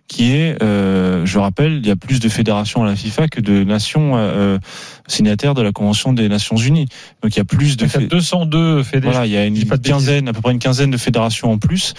qui 0.09 0.33
est, 0.33 0.63
euh, 0.63 1.25
je 1.25 1.39
rappelle, 1.39 1.79
il 1.83 1.87
y 1.87 1.91
a 1.91 1.97
plus 1.97 2.21
de 2.21 2.29
fédérations 2.29 2.83
à 2.83 2.87
la 2.87 2.95
FIFA 2.97 3.29
que 3.29 3.41
de 3.41 3.65
nations 3.65 4.13
euh, 4.17 4.59
signataires 5.07 5.55
de 5.55 5.63
la 5.63 5.73
Convention 5.73 6.13
des 6.13 6.29
Nations 6.29 6.57
Unies. 6.57 6.87
Donc 7.23 7.35
il 7.35 7.39
y 7.39 7.41
a 7.41 7.45
plus 7.47 7.79
de 7.79 7.87
Il 7.87 7.93
y 7.93 7.97
a 7.97 8.01
fé- 8.01 8.07
202 8.09 8.83
fédés. 8.83 9.09
voilà, 9.09 9.25
il 9.27 9.33
y 9.33 9.37
a 9.39 9.47
une 9.47 9.55
quinzaine, 9.93 10.29
à 10.29 10.33
peu 10.35 10.43
près 10.43 10.53
une 10.53 10.59
quinzaine 10.59 10.91
de 10.91 10.97
fédérations 10.99 11.51
en 11.53 11.57
plus. 11.59 11.95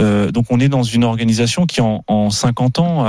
Euh, 0.00 0.30
donc 0.30 0.46
on 0.50 0.60
est 0.60 0.68
dans 0.70 0.82
une 0.82 1.04
organisation 1.04 1.66
qui 1.66 1.82
en, 1.82 2.04
en 2.06 2.30
50 2.30 2.78
ans 2.78 3.04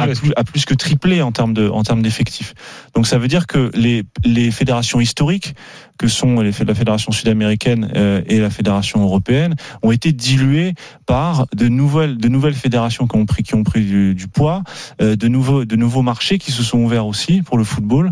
a, 0.00 0.06
plus, 0.14 0.32
a 0.36 0.44
plus 0.44 0.64
que 0.64 0.74
triplé 0.74 1.20
en 1.20 1.32
termes 1.32 1.54
de 1.54 1.68
en 1.68 1.82
termes 1.82 2.02
d'effectifs. 2.02 2.54
Donc 2.94 3.06
ça 3.08 3.18
veut 3.18 3.28
dire 3.28 3.46
que 3.48 3.70
les 3.74 4.04
les 4.24 4.50
fédérations 4.52 5.00
historiques 5.00 5.54
que 5.98 6.08
sont 6.08 6.40
la 6.40 6.52
fédération 6.52 7.12
sud-américaine 7.12 7.90
euh, 7.94 8.22
et 8.26 8.40
la 8.40 8.50
fédération 8.50 9.02
européenne 9.02 9.54
ont 9.82 9.92
été 9.92 10.12
diluées 10.12 10.74
par 11.06 11.46
de 11.54 11.68
nouvelles 11.68 12.16
de 12.16 12.28
nouvelles 12.28 12.54
fédérations 12.54 13.06
qui 13.06 13.16
ont 13.16 13.26
pris 13.26 13.42
qui 13.42 13.54
ont 13.54 13.64
pris 13.64 13.84
du, 13.84 14.14
du 14.14 14.26
poids, 14.26 14.62
euh, 15.00 15.16
de 15.16 15.28
nouveaux 15.28 15.64
de 15.64 15.76
nouveaux 15.76 16.02
marchés 16.02 16.38
qui 16.38 16.52
se 16.52 16.62
sont 16.62 16.78
ouverts 16.78 17.06
aussi 17.06 17.42
pour 17.42 17.58
le 17.58 17.64
football. 17.64 18.10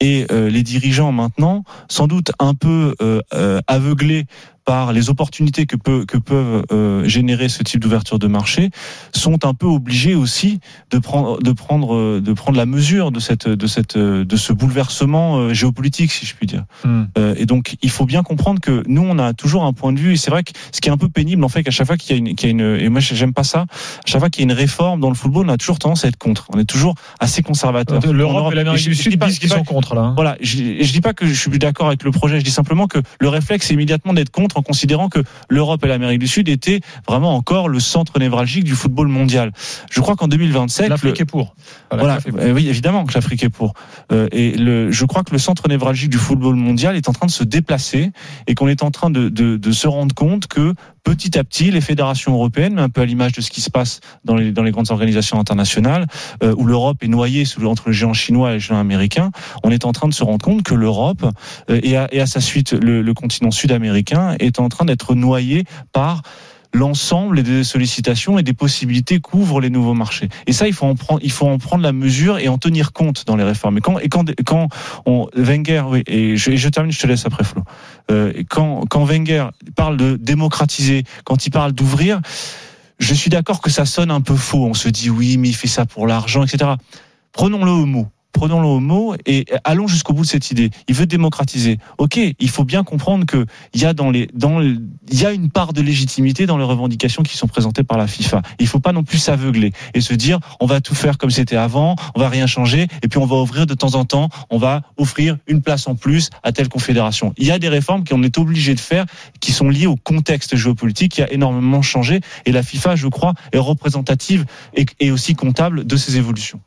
Et 0.00 0.26
euh, 0.30 0.48
les 0.48 0.62
dirigeants 0.62 1.12
maintenant 1.12 1.64
sans 1.88 2.06
doute 2.06 2.32
un 2.38 2.54
peu 2.54 2.94
aveuglés 3.66 4.26
par 4.64 4.92
les 4.92 5.10
opportunités 5.10 5.66
que, 5.66 5.76
peut, 5.76 6.04
que 6.06 6.16
peuvent 6.16 6.64
euh, 6.72 7.06
générer 7.06 7.48
ce 7.48 7.62
type 7.62 7.80
d'ouverture 7.80 8.18
de 8.18 8.26
marché, 8.26 8.70
sont 9.14 9.44
un 9.44 9.54
peu 9.54 9.66
obligés 9.66 10.14
aussi 10.14 10.60
de 10.90 10.98
prendre, 10.98 11.42
de 11.42 11.52
prendre, 11.52 11.94
euh, 11.94 12.20
de 12.24 12.32
prendre 12.32 12.56
la 12.56 12.66
mesure 12.66 13.12
de 13.12 13.20
cette, 13.20 13.48
de 13.48 13.66
cette, 13.66 13.96
euh, 13.96 14.24
de 14.24 14.36
ce 14.36 14.52
bouleversement 14.52 15.36
euh, 15.36 15.54
géopolitique, 15.54 16.10
si 16.12 16.24
je 16.26 16.34
puis 16.34 16.46
dire. 16.46 16.64
Hmm. 16.84 17.04
Euh, 17.18 17.34
et 17.36 17.46
donc, 17.46 17.76
il 17.82 17.90
faut 17.90 18.06
bien 18.06 18.22
comprendre 18.22 18.60
que 18.60 18.82
nous, 18.86 19.02
on 19.02 19.18
a 19.18 19.34
toujours 19.34 19.64
un 19.64 19.72
point 19.72 19.92
de 19.92 20.00
vue. 20.00 20.14
Et 20.14 20.16
c'est 20.16 20.30
vrai 20.30 20.42
que 20.42 20.52
ce 20.72 20.80
qui 20.80 20.88
est 20.88 20.92
un 20.92 20.96
peu 20.96 21.08
pénible, 21.08 21.44
en 21.44 21.48
fait, 21.48 21.62
qu'à 21.62 21.70
chaque 21.70 21.86
fois 21.86 21.96
qu'il 21.96 22.12
y 22.12 22.14
a 22.14 22.18
une, 22.18 22.34
qu'il 22.34 22.48
y 22.48 22.50
a 22.50 22.52
une, 22.52 22.80
et 22.80 22.88
moi, 22.88 23.00
j'aime 23.00 23.34
pas 23.34 23.44
ça. 23.44 23.60
À 23.60 23.66
chaque 24.06 24.20
fois 24.20 24.30
qu'il 24.30 24.42
y 24.42 24.48
a 24.48 24.50
une 24.50 24.56
réforme 24.58 25.00
dans 25.00 25.08
le 25.10 25.14
football, 25.14 25.46
on 25.46 25.52
a 25.52 25.56
toujours 25.58 25.78
tendance 25.78 26.04
à 26.04 26.08
être 26.08 26.16
contre. 26.18 26.46
On 26.54 26.58
est 26.58 26.64
toujours 26.64 26.94
assez 27.20 27.42
conservateur. 27.42 27.98
En 28.04 28.12
L'Europe 28.12 28.36
Europe, 28.36 28.52
et 28.52 28.56
l'Amérique 28.56 28.88
du 28.88 28.94
Sud 28.94 29.22
disent 29.22 29.38
qu'ils 29.38 29.50
sont 29.50 29.64
contre, 29.64 29.94
là. 29.94 30.02
hein. 30.02 30.12
voilà, 30.16 30.36
je, 30.40 30.56
je 30.80 30.92
dis 30.92 31.00
pas 31.00 31.12
que 31.12 31.26
je 31.26 31.34
suis 31.34 31.58
d'accord 31.58 31.88
avec 31.88 32.02
le 32.02 32.10
projet, 32.10 32.38
je 32.38 32.44
dis 32.44 32.50
simplement 32.50 32.86
que 32.86 32.98
le 33.20 33.28
réflexe 33.28 33.70
est 33.70 33.74
immédiatement 33.74 34.14
d'être 34.14 34.30
contre 34.30 34.53
en 34.56 34.62
considérant 34.62 35.08
que 35.08 35.20
l'Europe 35.48 35.84
et 35.84 35.88
l'Amérique 35.88 36.18
du 36.20 36.28
Sud 36.28 36.48
étaient 36.48 36.80
vraiment 37.06 37.34
encore 37.34 37.68
le 37.68 37.80
centre 37.80 38.18
névralgique 38.18 38.64
du 38.64 38.74
football 38.74 39.08
mondial. 39.08 39.52
Je 39.90 40.00
crois 40.00 40.16
qu'en 40.16 40.28
2027, 40.28 40.88
L'Afrique 40.88 41.18
le- 41.18 41.22
est 41.22 41.26
pour. 41.26 41.54
voilà, 41.90 42.14
l'Afrique 42.14 42.28
est 42.28 42.32
pour. 42.38 42.40
euh, 42.46 42.52
oui, 42.52 42.68
évidemment 42.68 43.04
que 43.04 43.14
l'Afrique 43.14 43.42
est 43.42 43.48
pour. 43.50 43.74
Euh, 44.12 44.28
et 44.32 44.52
le, 44.52 44.90
je 44.90 45.04
crois 45.04 45.22
que 45.24 45.32
le 45.32 45.38
centre 45.38 45.68
névralgique 45.68 46.10
du 46.10 46.18
football 46.18 46.54
mondial 46.56 46.96
est 46.96 47.08
en 47.08 47.12
train 47.12 47.26
de 47.26 47.30
se 47.30 47.44
déplacer 47.44 48.10
et 48.46 48.54
qu'on 48.54 48.68
est 48.68 48.82
en 48.82 48.90
train 48.90 49.10
de, 49.10 49.28
de, 49.28 49.56
de 49.56 49.72
se 49.72 49.86
rendre 49.88 50.14
compte 50.14 50.46
que 50.46 50.74
petit 51.02 51.38
à 51.38 51.44
petit, 51.44 51.70
les 51.70 51.82
fédérations 51.82 52.32
européennes, 52.32 52.78
un 52.78 52.88
peu 52.88 53.02
à 53.02 53.04
l'image 53.04 53.32
de 53.32 53.42
ce 53.42 53.50
qui 53.50 53.60
se 53.60 53.68
passe 53.70 54.00
dans 54.24 54.36
les, 54.36 54.52
dans 54.52 54.62
les 54.62 54.70
grandes 54.70 54.90
organisations 54.90 55.38
internationales, 55.38 56.06
euh, 56.42 56.54
où 56.56 56.64
l'Europe 56.64 57.02
est 57.02 57.08
noyée 57.08 57.44
sous, 57.44 57.62
entre 57.66 57.88
le 57.88 57.92
géant 57.92 58.14
chinois 58.14 58.50
et 58.50 58.54
le 58.54 58.58
géant 58.58 58.78
américain, 58.80 59.30
on 59.64 59.70
est 59.70 59.84
en 59.84 59.92
train 59.92 60.08
de 60.08 60.14
se 60.14 60.24
rendre 60.24 60.42
compte 60.42 60.62
que 60.62 60.74
l'Europe 60.74 61.22
euh, 61.68 61.78
et, 61.82 61.98
à, 61.98 62.08
et 62.10 62.20
à 62.22 62.26
sa 62.26 62.40
suite 62.40 62.72
le, 62.72 63.02
le 63.02 63.14
continent 63.14 63.50
sud-américain 63.50 64.36
est 64.44 64.60
en 64.60 64.68
train 64.68 64.84
d'être 64.84 65.14
noyé 65.14 65.64
par 65.92 66.22
l'ensemble 66.74 67.42
des 67.42 67.64
sollicitations 67.64 68.38
et 68.38 68.42
des 68.42 68.52
possibilités 68.52 69.20
qu'ouvrent 69.20 69.60
les 69.60 69.70
nouveaux 69.70 69.94
marchés. 69.94 70.28
Et 70.46 70.52
ça, 70.52 70.66
il 70.66 70.74
faut 70.74 70.86
en 70.86 70.96
prendre, 70.96 71.20
il 71.22 71.30
faut 71.30 71.46
en 71.46 71.58
prendre 71.58 71.82
la 71.82 71.92
mesure 71.92 72.38
et 72.38 72.48
en 72.48 72.58
tenir 72.58 72.92
compte 72.92 73.24
dans 73.26 73.36
les 73.36 73.44
réformes. 73.44 73.78
Et 73.78 73.80
quand, 73.80 73.98
et 74.00 74.08
quand, 74.08 74.24
quand 74.44 74.68
Wenger, 75.36 75.84
oui, 75.86 76.02
et 76.06 76.36
je, 76.36 76.68
termine, 76.68 76.92
je 76.92 76.98
te 76.98 77.06
laisse 77.06 77.24
après 77.24 77.44
Flo. 77.44 77.62
Euh, 78.10 78.32
quand, 78.50 78.84
quand 78.90 79.04
Wenger 79.04 79.46
parle 79.76 79.96
de 79.96 80.16
démocratiser, 80.16 81.04
quand 81.24 81.46
il 81.46 81.50
parle 81.50 81.72
d'ouvrir, 81.72 82.20
je 82.98 83.14
suis 83.14 83.30
d'accord 83.30 83.60
que 83.60 83.70
ça 83.70 83.86
sonne 83.86 84.10
un 84.10 84.20
peu 84.20 84.36
faux. 84.36 84.66
On 84.66 84.74
se 84.74 84.88
dit 84.88 85.10
oui, 85.10 85.36
mais 85.36 85.48
il 85.48 85.54
fait 85.54 85.68
ça 85.68 85.86
pour 85.86 86.06
l'argent, 86.06 86.44
etc. 86.44 86.72
Prenons-le 87.32 87.70
au 87.70 87.86
mot 87.86 88.08
prenons-le 88.34 88.66
au 88.66 88.80
mot 88.80 89.14
et 89.24 89.46
allons 89.64 89.86
jusqu'au 89.86 90.12
bout 90.12 90.22
de 90.22 90.28
cette 90.28 90.50
idée. 90.50 90.70
Il 90.88 90.94
veut 90.94 91.06
démocratiser. 91.06 91.78
Ok, 91.96 92.18
il 92.18 92.50
faut 92.50 92.64
bien 92.64 92.84
comprendre 92.84 93.24
que 93.24 93.46
il 93.72 93.80
y 93.80 93.86
a 95.26 95.32
une 95.32 95.50
part 95.50 95.72
de 95.72 95.80
légitimité 95.80 96.44
dans 96.44 96.58
les 96.58 96.64
revendications 96.64 97.22
qui 97.22 97.36
sont 97.36 97.46
présentées 97.46 97.84
par 97.84 97.96
la 97.96 98.06
FIFA. 98.06 98.42
Il 98.58 98.66
faut 98.66 98.80
pas 98.80 98.92
non 98.92 99.04
plus 99.04 99.18
s'aveugler 99.18 99.72
et 99.94 100.00
se 100.02 100.12
dire 100.12 100.40
on 100.60 100.66
va 100.66 100.82
tout 100.82 100.94
faire 100.94 101.16
comme 101.16 101.30
c'était 101.30 101.56
avant, 101.56 101.96
on 102.14 102.20
va 102.20 102.28
rien 102.28 102.46
changer 102.46 102.88
et 103.02 103.08
puis 103.08 103.18
on 103.18 103.24
va 103.24 103.36
ouvrir 103.36 103.66
de 103.66 103.74
temps 103.74 103.94
en 103.94 104.04
temps, 104.04 104.28
on 104.50 104.58
va 104.58 104.82
offrir 104.96 105.38
une 105.46 105.62
place 105.62 105.86
en 105.86 105.94
plus 105.94 106.30
à 106.42 106.52
telle 106.52 106.68
confédération. 106.68 107.32
Il 107.38 107.46
y 107.46 107.50
a 107.52 107.58
des 107.58 107.68
réformes 107.68 108.04
qu'on 108.04 108.22
est 108.22 108.36
obligé 108.36 108.74
de 108.74 108.80
faire 108.80 109.06
qui 109.40 109.52
sont 109.52 109.68
liées 109.68 109.86
au 109.86 109.96
contexte 109.96 110.56
géopolitique 110.56 111.12
qui 111.12 111.22
a 111.22 111.32
énormément 111.32 111.82
changé 111.82 112.20
et 112.44 112.52
la 112.52 112.62
FIFA, 112.62 112.96
je 112.96 113.06
crois, 113.08 113.34
est 113.52 113.58
représentative 113.58 114.44
et 115.00 115.10
aussi 115.10 115.34
comptable 115.34 115.86
de 115.86 115.96
ces 115.96 116.16
évolutions. 116.16 116.60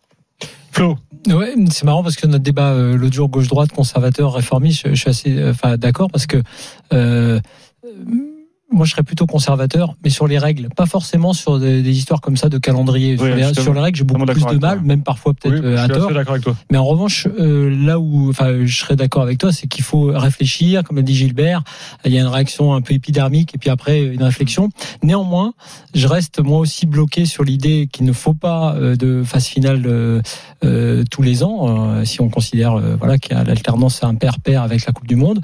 C'est 1.69 1.83
marrant 1.83 2.03
parce 2.03 2.15
que 2.15 2.27
notre 2.27 2.43
débat 2.43 2.71
euh, 2.71 2.95
l'autre 2.95 3.13
jour 3.13 3.29
gauche-droite, 3.29 3.71
conservateur, 3.71 4.33
réformiste, 4.33 4.83
je, 4.85 4.93
je 4.93 4.95
suis 4.95 5.09
assez, 5.09 5.37
euh, 5.37 5.77
d'accord 5.77 6.09
parce 6.11 6.27
que 6.27 6.37
euh, 6.93 7.39
moi, 8.77 8.85
je 8.85 8.91
serais 8.91 9.03
plutôt 9.03 9.25
conservateur, 9.25 9.95
mais 10.03 10.09
sur 10.09 10.27
les 10.27 10.37
règles, 10.37 10.69
pas 10.75 10.85
forcément 10.85 11.33
sur 11.33 11.59
des, 11.59 11.81
des 11.81 11.97
histoires 11.97 12.21
comme 12.21 12.37
ça 12.37 12.49
de 12.49 12.57
calendrier. 12.57 13.13
Oui, 13.13 13.17
sur, 13.17 13.25
les, 13.35 13.43
justement. 13.43 13.63
sur 13.63 13.73
les 13.73 13.79
règles, 13.81 13.97
j'ai 13.97 14.03
beaucoup 14.03 14.25
plus 14.25 14.45
de 14.45 14.57
mal, 14.59 14.81
même 14.81 15.03
parfois 15.03 15.33
peut-être 15.33 15.59
Oui, 15.61 15.65
euh, 15.65 15.83
à 15.83 15.87
tort. 15.87 16.11
avec 16.15 16.41
toi. 16.43 16.55
Mais 16.71 16.77
en 16.77 16.85
revanche, 16.85 17.27
euh, 17.39 17.75
là 17.85 17.99
où, 17.99 18.29
enfin, 18.29 18.65
je 18.65 18.77
serais 18.77 18.95
d'accord 18.95 19.23
avec 19.23 19.37
toi, 19.39 19.51
c'est 19.51 19.67
qu'il 19.67 19.83
faut 19.83 20.11
réfléchir, 20.13 20.83
comme 20.83 20.97
l'a 20.97 21.03
dit 21.03 21.15
Gilbert. 21.15 21.63
Il 22.05 22.13
y 22.13 22.17
a 22.17 22.21
une 22.21 22.27
réaction 22.27 22.73
un 22.73 22.81
peu 22.81 22.93
épidermique 22.93 23.55
et 23.55 23.57
puis 23.57 23.69
après 23.69 24.01
une 24.03 24.23
réflexion. 24.23 24.69
Néanmoins, 25.03 25.53
je 25.93 26.07
reste 26.07 26.39
moi 26.39 26.59
aussi 26.59 26.85
bloqué 26.85 27.25
sur 27.25 27.43
l'idée 27.43 27.89
qu'il 27.91 28.05
ne 28.05 28.13
faut 28.13 28.33
pas 28.33 28.75
euh, 28.75 28.95
de 28.95 29.23
phase 29.23 29.45
finale 29.47 29.83
euh, 29.87 31.03
tous 31.11 31.21
les 31.21 31.43
ans, 31.43 31.89
euh, 31.89 32.05
si 32.05 32.21
on 32.21 32.29
considère 32.29 32.77
voilà 32.97 33.17
qu'il 33.17 33.35
y 33.35 33.39
a 33.39 33.43
l'alternance 33.43 34.03
un 34.03 34.15
pair-pair 34.15 34.61
avec 34.61 34.85
la 34.85 34.93
Coupe 34.93 35.07
du 35.07 35.15
Monde, 35.15 35.41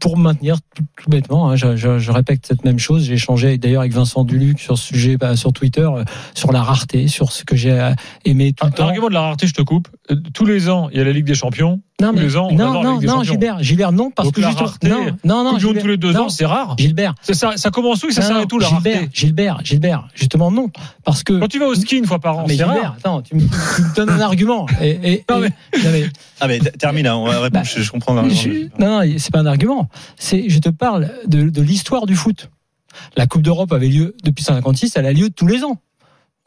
pour 0.00 0.16
maintenir 0.16 0.58
tout, 0.74 0.84
tout 1.02 1.10
bêtement. 1.10 1.50
hein, 1.50 1.56
je, 1.56 1.76
je, 1.76 1.95
je 1.98 2.10
répète 2.12 2.46
cette 2.46 2.64
même 2.64 2.78
chose. 2.78 3.04
J'ai 3.04 3.14
échangé 3.14 3.58
d'ailleurs 3.58 3.80
avec 3.80 3.92
Vincent 3.92 4.24
Duluc 4.24 4.60
sur 4.60 4.76
ce 4.78 4.84
sujet, 4.86 5.16
bah, 5.16 5.36
sur 5.36 5.52
Twitter, 5.52 5.80
euh, 5.86 6.04
sur 6.34 6.52
la 6.52 6.62
rareté, 6.62 7.08
sur 7.08 7.32
ce 7.32 7.44
que 7.44 7.56
j'ai 7.56 7.72
euh, 7.72 7.92
aimé 8.24 8.52
tout 8.52 8.64
Ah, 8.64 8.68
le 8.68 8.72
temps. 8.72 8.84
L'argument 8.86 9.08
de 9.08 9.14
la 9.14 9.20
rareté, 9.22 9.46
je 9.46 9.54
te 9.54 9.62
coupe. 9.62 9.88
Euh, 10.10 10.16
Tous 10.34 10.44
les 10.46 10.68
ans, 10.68 10.88
il 10.92 10.98
y 10.98 11.00
a 11.00 11.04
la 11.04 11.12
Ligue 11.12 11.26
des 11.26 11.34
Champions. 11.34 11.80
Non, 11.98 12.10
tous 12.10 12.16
mais, 12.16 12.22
les 12.24 12.36
ans, 12.36 12.48
on 12.50 12.54
non, 12.54 12.82
non. 13.00 13.22
Gilbert, 13.22 13.62
Gilbert, 13.62 13.90
non, 13.90 14.10
parce 14.10 14.28
Donc 14.28 14.34
que 14.34 14.42
juste, 14.42 14.58
rareté, 14.58 14.88
non, 14.90 15.06
non, 15.24 15.44
non, 15.44 15.58
Gilbert, 15.58 15.82
tous 15.82 15.88
les 15.88 15.96
deux 15.96 16.12
non, 16.12 16.24
ans, 16.24 16.28
c'est 16.28 16.44
rare. 16.44 16.74
Gilbert, 16.78 17.14
Ça, 17.22 17.32
ça, 17.32 17.56
ça 17.56 17.70
commence 17.70 18.02
où 18.04 18.08
et 18.08 18.12
ça 18.12 18.20
s'arrête 18.20 18.52
où 18.52 18.58
la 18.58 18.68
Gilbert, 18.68 18.94
rareté 18.96 19.10
Gilbert, 19.14 19.60
Gilbert, 19.64 20.08
justement 20.14 20.50
non, 20.50 20.68
parce 21.04 21.22
que. 21.22 21.32
Quand 21.38 21.48
tu 21.48 21.58
vas 21.58 21.68
au 21.68 21.74
ski 21.74 21.96
une 21.96 22.04
fois 22.04 22.18
par 22.18 22.36
an, 22.38 22.44
c'est 22.46 22.56
Gilbert, 22.56 22.82
rare. 22.82 22.96
attends, 22.98 23.22
tu 23.22 23.34
me, 23.36 23.40
tu 23.40 23.46
me 23.82 23.94
donnes 23.94 24.10
un 24.10 24.20
argument. 24.20 24.66
Et, 24.82 24.90
et, 25.12 25.24
Non, 25.30 25.38
mais- 25.38 25.46
et- 25.72 25.78
non, 25.84 25.90
mais- 25.90 26.06
Ah 26.40 26.48
mais 26.48 26.58
termine, 26.58 27.08
on 27.08 27.24
va 27.28 27.48
Bah, 27.48 27.62
je, 27.62 27.80
je 27.80 27.90
comprends. 27.90 28.28
je- 28.28 28.68
non, 28.78 29.00
non, 29.00 29.14
c'est 29.16 29.32
pas 29.32 29.40
un 29.40 29.46
argument. 29.46 29.88
C'est, 30.18 30.50
je 30.50 30.58
te 30.58 30.68
parle 30.68 31.10
de, 31.26 31.48
de 31.48 31.62
l'histoire 31.62 32.04
du 32.04 32.14
foot. 32.14 32.50
La 33.16 33.26
Coupe 33.26 33.40
d'Europe 33.42 33.72
avait 33.72 33.88
lieu 33.88 34.14
depuis 34.22 34.44
56, 34.44 34.92
elle 34.96 35.06
a 35.06 35.12
lieu 35.14 35.30
tous 35.30 35.46
les 35.46 35.64
ans. 35.64 35.78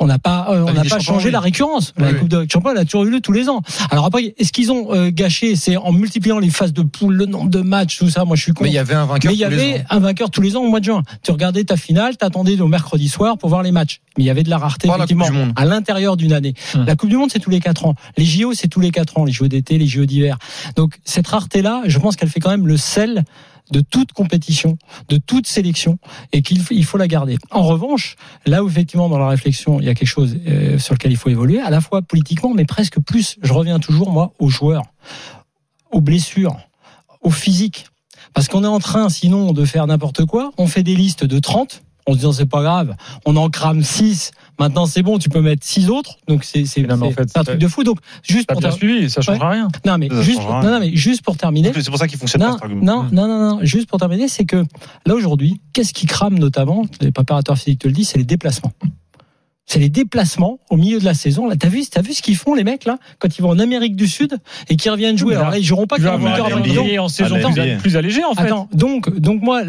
On 0.02 0.08
n'a 0.08 0.18
pas, 0.18 0.48
euh, 0.52 0.64
on 0.66 0.72
n'a 0.72 0.86
pas 0.86 1.00
changé 1.00 1.26
oui. 1.26 1.32
la 1.34 1.42
récurrence. 1.42 1.94
La 1.98 2.12
Oui. 2.12 2.18
Coupe 2.20 2.30
de 2.30 2.48
Champions, 2.50 2.72
elle 2.72 2.78
a 2.78 2.86
toujours 2.86 3.04
eu 3.04 3.10
lieu 3.12 3.20
tous 3.20 3.34
les 3.34 3.50
ans. 3.50 3.62
Alors 3.92 4.06
après, 4.06 4.34
est-ce 4.38 4.54
qu'ils 4.54 4.72
ont 4.72 4.94
euh, 4.94 5.10
gâché 5.12 5.58
C'est 5.58 5.76
en 5.76 5.92
multipliant 5.92 6.40
les 6.40 6.50
phases 6.50 6.72
de 6.72 6.84
poule, 6.84 7.16
le 7.16 7.26
nombre 7.26 7.50
de 7.50 7.60
matchs, 7.60 7.98
tout 7.98 8.10
ça. 8.10 8.24
Moi, 8.24 8.38
je 8.38 8.44
suis 8.44 8.54
con. 8.54 8.64
Mais 8.64 8.70
il 8.70 8.74
y 8.76 8.78
avait 8.78 8.94
un 8.94 9.06
vainqueur 9.06 9.30
Mais 9.30 9.36
il 9.38 9.42
y 9.42 9.44
tous 9.44 9.50
les 9.50 9.56
avait 9.62 9.80
ans. 9.82 9.86
un 9.90 10.00
vainqueur 10.00 10.32
tous 10.32 10.40
les 10.42 10.56
ans 10.56 10.62
au 10.62 10.70
mois 10.70 10.80
de 10.80 10.86
juin. 10.86 11.04
Tu 11.22 11.32
regardais 11.32 11.66
ta 11.66 11.76
finale, 11.76 12.16
t'attendais 12.16 12.60
au 12.62 12.68
mercredi 12.70 13.10
soir 13.10 13.38
pour 13.38 13.50
voir 13.50 13.62
les 13.62 13.72
matchs. 13.74 14.00
Mais 14.18 14.24
il 14.24 14.28
y 14.28 14.30
avait 14.30 14.44
de 14.44 14.50
la 14.50 14.58
rareté 14.58 14.88
la 14.88 14.96
effectivement 14.96 15.26
du 15.26 15.32
Monde. 15.34 15.52
à 15.58 15.66
l'intérieur 15.66 16.16
d'une 16.16 16.32
année. 16.32 16.54
Hum. 16.76 16.86
La 16.86 16.96
Coupe 16.96 17.10
du 17.10 17.18
Monde 17.18 17.30
c'est 17.32 17.40
tous 17.40 17.50
les 17.50 17.60
quatre 17.60 17.86
ans. 17.86 17.96
Les 18.18 18.24
JO 18.26 18.54
c'est 18.54 18.70
tous 18.70 18.80
les 18.80 18.92
quatre 18.92 19.18
ans. 19.18 19.26
Les 19.26 19.32
JO 19.34 19.48
d'été, 19.50 19.78
les 19.78 19.86
JO 19.88 20.06
d'hiver. 20.06 20.38
Donc 20.78 20.94
cette 21.04 21.28
rareté 21.28 21.62
là, 21.62 21.82
je 21.86 22.00
pense 22.00 22.16
qu'elle 22.16 22.30
fait 22.30 22.40
quand 22.40 22.50
même 22.52 22.68
le 22.68 22.78
sel 22.78 23.24
de 23.72 23.82
toute 23.82 24.14
compétition, 24.14 24.78
de 25.10 25.18
toute 25.18 25.48
sélection, 25.48 25.98
et 26.32 26.42
qu'il 26.42 26.86
faut 26.86 26.98
la 26.98 27.08
garder. 27.08 27.38
En 27.52 27.64
revanche, 27.64 28.16
là 28.46 28.64
où 28.64 28.70
effectivement 28.70 29.10
dans 29.10 29.20
la 29.20 29.28
réflexion 29.28 29.80
il 29.80 29.86
y 29.86 29.90
a 29.90 29.94
quelque 29.94 30.08
chose 30.08 30.38
euh, 30.48 30.78
sur 30.78 30.94
lequel 30.94 31.12
il 31.12 31.18
faut 31.18 31.30
évoluer, 31.30 31.60
à 31.60 31.70
la 31.70 31.82
fois 31.82 32.02
politiquement, 32.02 32.54
mais 32.54 32.66
presque 32.66 33.00
plus. 33.00 33.38
Je 33.42 33.54
reviens 33.54 33.80
toujours 33.80 34.12
moi 34.12 34.34
aux 34.40 34.50
joueurs, 34.50 34.84
aux 35.92 36.02
blessures, 36.02 36.58
au 37.22 37.30
physique. 37.30 37.86
Parce 38.34 38.48
qu'on 38.48 38.64
est 38.64 38.68
en 38.68 38.80
train, 38.80 39.10
sinon, 39.10 39.54
de 39.54 39.66
faire 39.66 39.88
n'importe 39.88 40.26
quoi. 40.26 40.52
On 40.58 40.68
fait 40.68 40.84
des 40.84 40.96
listes 40.96 41.26
de 41.26 41.40
30, 41.40 41.82
en 42.06 42.14
se 42.14 42.18
disant 42.18 42.32
c'est 42.32 42.46
pas 42.46 42.62
grave. 42.62 42.96
On 43.26 43.36
en 43.36 43.50
crame 43.50 43.84
6. 43.84 44.32
Maintenant, 44.60 44.86
c'est 44.86 45.02
bon, 45.04 45.18
tu 45.18 45.30
peux 45.30 45.42
mettre 45.42 45.66
6 45.66 45.90
autres. 45.90 46.18
Donc, 46.28 46.44
c'est 46.44 46.64
en 46.92 47.12
fait, 47.12 47.38
un 47.38 47.44
truc 47.44 47.60
de 47.60 47.68
fou. 47.68 47.84
Donc, 47.84 48.00
juste 48.24 48.48
pour, 48.48 48.60
bien 48.60 48.72
suivi, 48.72 49.10
ça 49.10 49.22
changera 49.22 49.50
rien. 49.50 49.68
non, 49.86 49.98
mais 49.98 50.10
Ça 50.10 50.22
juste, 50.22 50.42
changera 50.42 50.64
non, 50.64 50.72
non, 50.72 50.80
mais 50.80 50.96
juste 50.96 51.24
pour 51.24 51.38
terminer. 51.38 51.72
C'est 51.74 51.90
pour 51.90 51.98
ça 51.98 52.08
qu'il 52.08 52.20
fonctionne 52.20 52.42
Non, 52.42 52.58
non, 52.72 53.04
non, 53.12 53.28
non, 53.28 53.50
non, 53.56 53.60
juste 53.64 53.90
pour 53.90 54.00
terminer, 54.00 54.28
c'est 54.28 54.46
que 54.46 54.64
là 55.06 55.16
aujourd'hui, 55.16 55.62
qu'est-ce 55.74 55.94
qui 55.94 56.06
crame 56.06 56.38
notamment, 56.38 56.86
les 57.02 57.12
préparateurs 57.12 57.58
physiques 57.58 57.80
te 57.80 57.88
le 57.88 57.94
disent, 57.94 58.10
c'est 58.10 58.18
les 58.18 58.24
déplacements. 58.26 58.74
C'est 59.72 59.78
les 59.80 59.90
déplacements 59.90 60.58
au 60.72 60.78
milieu 60.78 61.00
de 61.00 61.06
la 61.06 61.14
saison. 61.14 61.48
Là, 61.48 61.56
t'as 61.56 61.68
vu, 61.70 61.86
t'as 61.86 62.02
vu 62.02 62.14
ce 62.14 62.24
qu'ils 62.24 62.36
font 62.36 62.56
les 62.56 62.64
mecs 62.64 62.86
là 62.86 62.98
quand 63.20 63.38
ils 63.38 63.42
vont 63.44 63.50
en 63.52 63.60
Amérique 63.60 63.96
du 63.96 64.08
Sud 64.08 64.36
et 64.68 64.76
qu'ils 64.76 64.90
reviennent 64.90 65.16
jouer. 65.18 65.36
Alors 65.36 65.52
là, 65.52 65.60
ils 65.60 65.64
joueront 65.64 65.86
pas 65.86 65.98
Tu 65.98 66.02
vas 66.02 66.12
48 66.18 66.28
avoir 66.28 66.40
heures 66.40 66.46
un 66.46 66.50
avant 66.50 66.66
le 66.66 66.72
NBA. 66.72 66.82
bidon. 66.82 66.86
NBA 66.94 67.04
en 67.04 67.08
saison 67.08 67.36
Ah, 67.44 67.52
plus, 67.52 67.78
plus 67.78 67.96
allégée 67.98 68.24
en 68.24 68.34
fait. 68.34 68.42
Attends, 68.48 68.68
donc, 68.74 69.16
donc 69.20 69.44
moi, 69.44 69.62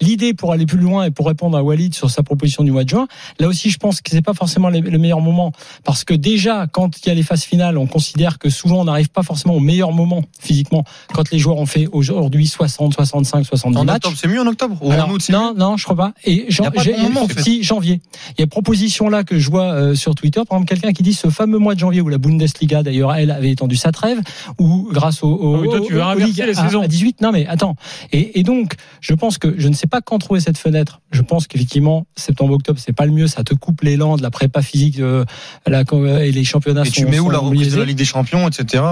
l'idée, 0.00 0.34
pour 0.34 0.52
aller 0.52 0.66
plus 0.66 0.78
loin 0.78 1.04
et 1.04 1.10
pour 1.12 1.26
répondre 1.28 1.56
à 1.56 1.62
Walid 1.62 1.94
sur 1.94 2.10
sa 2.10 2.22
proposition 2.22 2.64
du 2.64 2.72
mois 2.72 2.82
de 2.84 2.88
juin, 2.88 3.06
là 3.38 3.46
aussi, 3.48 3.70
je 3.70 3.78
pense 3.78 4.00
que 4.00 4.10
c'est 4.10 4.22
pas 4.22 4.34
forcément 4.34 4.68
le 4.68 4.80
le 4.80 4.98
meilleur 4.98 5.20
moment 5.20 5.52
parce 5.84 6.02
que 6.02 6.12
déjà, 6.14 6.66
quand 6.66 6.98
il 6.98 7.08
y 7.08 7.12
a 7.12 7.14
les 7.14 7.22
phases 7.22 7.44
finales, 7.44 7.78
on 7.78 7.86
considère 7.86 8.38
que 8.40 8.50
souvent 8.50 8.80
on 8.80 8.84
n'arrive 8.84 9.10
pas 9.10 9.22
forcément 9.22 9.54
au 9.54 9.60
meilleur 9.60 9.92
moment 9.92 10.22
physiquement 10.40 10.82
quand 11.14 11.30
les 11.30 11.38
joueurs 11.38 11.58
ont 11.58 11.66
fait 11.66 11.86
aujourd'hui 11.92 12.46
60, 12.48 12.92
65, 12.94 13.46
70 13.46 13.78
En 13.78 13.84
matchs. 13.84 13.96
octobre, 13.98 14.16
c'est 14.20 14.26
mieux 14.28 14.40
en 14.40 14.46
octobre 14.48 14.76
Ou 14.82 14.90
Alors, 14.90 15.08
en 15.08 15.12
août, 15.12 15.22
c'est 15.22 15.32
non, 15.32 15.54
non, 15.56 15.76
je 15.76 15.84
crois 15.84 15.96
pas. 15.96 16.12
Et 16.24 16.46
jan- 16.48 16.64
pas 16.64 16.80
en 16.80 17.28
fait. 17.28 17.40
si, 17.42 17.62
janvier. 17.62 18.00
Il 18.36 18.40
y 18.40 18.44
a 18.44 18.46
proposition 18.48 19.08
là 19.12 19.22
que 19.22 19.38
je 19.38 19.48
vois 19.50 19.72
euh, 19.72 19.94
sur 19.94 20.14
Twitter, 20.16 20.40
par 20.48 20.58
exemple 20.58 20.68
quelqu'un 20.68 20.92
qui 20.92 21.04
dit 21.04 21.12
ce 21.14 21.30
fameux 21.30 21.58
mois 21.58 21.74
de 21.74 21.78
janvier 21.78 22.00
où 22.00 22.08
la 22.08 22.18
Bundesliga 22.18 22.82
d'ailleurs 22.82 23.14
elle 23.14 23.30
avait 23.30 23.50
étendu 23.50 23.76
sa 23.76 23.92
trêve, 23.92 24.18
ou 24.58 24.88
grâce 24.90 25.22
au, 25.22 25.28
au, 25.28 25.54
Ah 25.54 25.58
oui, 25.60 25.68
toi, 25.68 25.80
tu 25.86 25.92
veux 25.92 26.02
au- 26.02 26.14
ligues 26.14 26.42
les 26.44 26.58
à- 26.58 26.66
saisons. 26.66 26.82
à 26.82 26.88
18. 26.88 27.20
Non 27.20 27.30
mais 27.30 27.46
attends. 27.46 27.76
Et, 28.10 28.40
et 28.40 28.42
donc 28.42 28.74
je 29.00 29.14
pense 29.14 29.38
que 29.38 29.54
je 29.56 29.68
ne 29.68 29.74
sais 29.74 29.86
pas 29.86 30.00
quand 30.00 30.18
trouver 30.18 30.40
cette 30.40 30.58
fenêtre. 30.58 31.00
Je 31.12 31.22
pense 31.22 31.46
qu'effectivement 31.46 32.06
septembre-octobre 32.16 32.80
c'est 32.84 32.92
pas 32.94 33.06
le 33.06 33.12
mieux, 33.12 33.26
ça 33.28 33.44
te 33.44 33.54
coupe 33.54 33.82
l'élan 33.82 34.16
de 34.16 34.22
la 34.22 34.30
prépa 34.30 34.62
physique 34.62 34.98
euh, 34.98 35.24
la, 35.66 35.82
et 36.24 36.32
les 36.32 36.44
championnats 36.44 36.82
Et 36.84 36.90
tu 36.90 37.06
mets 37.06 37.20
où 37.20 37.30
la 37.30 37.38
reprise 37.38 37.72
de 37.74 37.78
la 37.78 37.84
Ligue 37.84 37.98
des 37.98 38.04
Champions, 38.04 38.48
etc. 38.48 38.82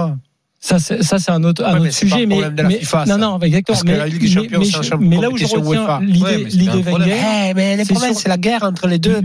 Ça, 0.63 0.77
c'est, 0.77 1.01
ça, 1.01 1.17
c'est 1.17 1.31
un 1.31 1.43
autre, 1.43 1.63
un 1.65 1.69
Ouais, 1.69 1.73
autre 1.73 1.83
mais 1.85 1.91
c'est 1.91 2.05
pas 2.07 2.15
sujet, 2.17 2.25
mais, 2.27 2.35
problème 2.35 2.55
de 2.55 2.61
la 2.61 2.67
mais- 2.69 2.77
FIFA, 2.77 3.05
non, 3.07 3.17
non, 3.17 3.39
exactement. 3.39 3.73
Parce 3.73 3.81
que 3.83 3.87
mais, 3.91 3.97
la 3.97 4.07
Ligue 4.07 4.21
des 4.21 4.27
Champions, 4.29 4.59
mais, 4.59 4.65
c'est 4.65 4.93
un 4.93 4.97
mais 4.97 5.17
là 5.17 5.29
où 5.31 5.35
je 5.37 5.45
retiens 5.47 5.99
l'idée. 6.01 6.81
Wenger, 6.83 7.15
Eh, 7.49 7.53
mais 7.55 7.77
le 7.77 7.83
C'est 7.83 7.93
problème, 7.93 8.13
sur- 8.13 8.21
c'est 8.21 8.29
la 8.29 8.37
guerre 8.37 8.61
entre 8.61 8.87
les 8.87 8.99
deux. 8.99 9.21